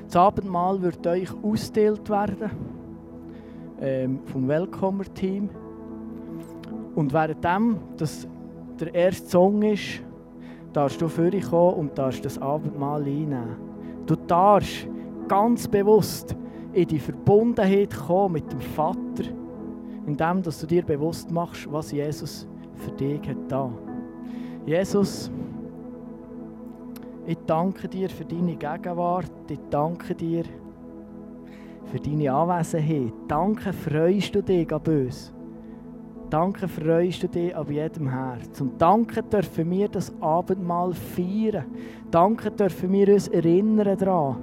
Das 0.06 0.16
Abendmahl 0.16 0.80
wird 0.80 1.06
euch 1.06 1.28
ausgeteilt 1.42 2.08
werden 2.08 2.50
ähm, 3.80 4.20
vom 4.24 4.48
Welcomer-Team. 4.48 5.50
Und 6.94 7.12
währenddem 7.12 7.78
das 7.96 8.26
der 8.80 8.94
erste 8.94 9.28
Song 9.28 9.62
ist, 9.62 10.02
darfst 10.72 11.00
du 11.00 11.08
vorkommen 11.08 11.74
und 11.74 11.98
darfst 11.98 12.24
das 12.24 12.40
Abendmahl 12.40 13.02
einnehmen. 13.02 13.56
Du 14.06 14.16
darfst 14.16 14.88
ganz 15.28 15.68
bewusst 15.68 16.34
in 16.72 16.88
die 16.88 16.98
Verbundenheit 16.98 17.94
kommen 17.94 18.34
mit 18.34 18.50
dem 18.50 18.60
Vater, 18.60 19.24
indem 20.06 20.42
dass 20.42 20.60
du 20.60 20.66
dir 20.66 20.82
bewusst 20.82 21.30
machst, 21.30 21.70
was 21.70 21.92
Jesus 21.92 22.48
für 22.74 22.92
dich 22.92 23.28
hat 23.28 23.36
da. 23.48 23.70
Jesus, 24.70 25.28
ich 27.26 27.38
danke 27.44 27.88
dir 27.88 28.08
für 28.08 28.24
deine 28.24 28.54
Gegenwart. 28.54 29.32
Ich 29.48 29.58
danke 29.68 30.14
dir 30.14 30.44
für 31.86 31.98
deine 31.98 32.32
Anwesenheit. 32.32 33.12
Danke, 33.26 33.72
freust 33.72 34.32
du 34.32 34.44
dich 34.44 34.72
an 34.72 34.80
uns. 34.86 35.32
Danke 36.30 36.68
freust 36.68 37.24
du 37.24 37.28
dich 37.28 37.56
ab 37.56 37.68
jedem 37.68 38.10
Herz. 38.10 38.60
Und 38.60 38.80
danke 38.80 39.24
dürfen 39.24 39.68
wir 39.72 39.88
das 39.88 40.12
Abendmahl 40.20 40.94
feiern. 40.94 41.64
Danke 42.08 42.52
dürfen 42.52 42.92
wir 42.92 43.12
uns 43.12 43.26
erinnern 43.26 43.98
daran, 43.98 44.36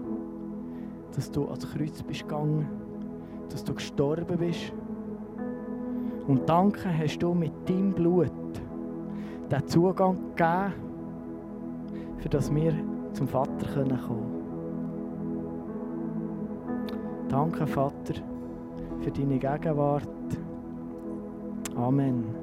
dass 1.15 1.31
du 1.31 1.45
ans 1.45 1.71
Kreuz 1.71 2.03
bist 2.03 2.23
gegangen, 2.23 2.67
dass 3.49 3.63
du 3.63 3.73
gestorben 3.73 4.37
bist. 4.37 4.73
Und 6.27 6.49
danke 6.49 6.89
hast 6.97 7.19
du 7.19 7.33
mit 7.33 7.53
deinem 7.69 7.93
Blut 7.93 8.36
den 9.51 9.67
Zugang 9.67 10.17
gegeben, 10.35 10.73
für 12.17 12.29
dass 12.29 12.53
wir 12.53 12.73
zum 13.13 13.27
Vater 13.27 13.67
kommen 13.73 13.89
können. 13.89 14.37
Danke, 17.29 17.67
Vater, 17.67 18.15
für 19.01 19.11
deine 19.11 19.37
Gegenwart. 19.39 20.07
Amen. 21.75 22.35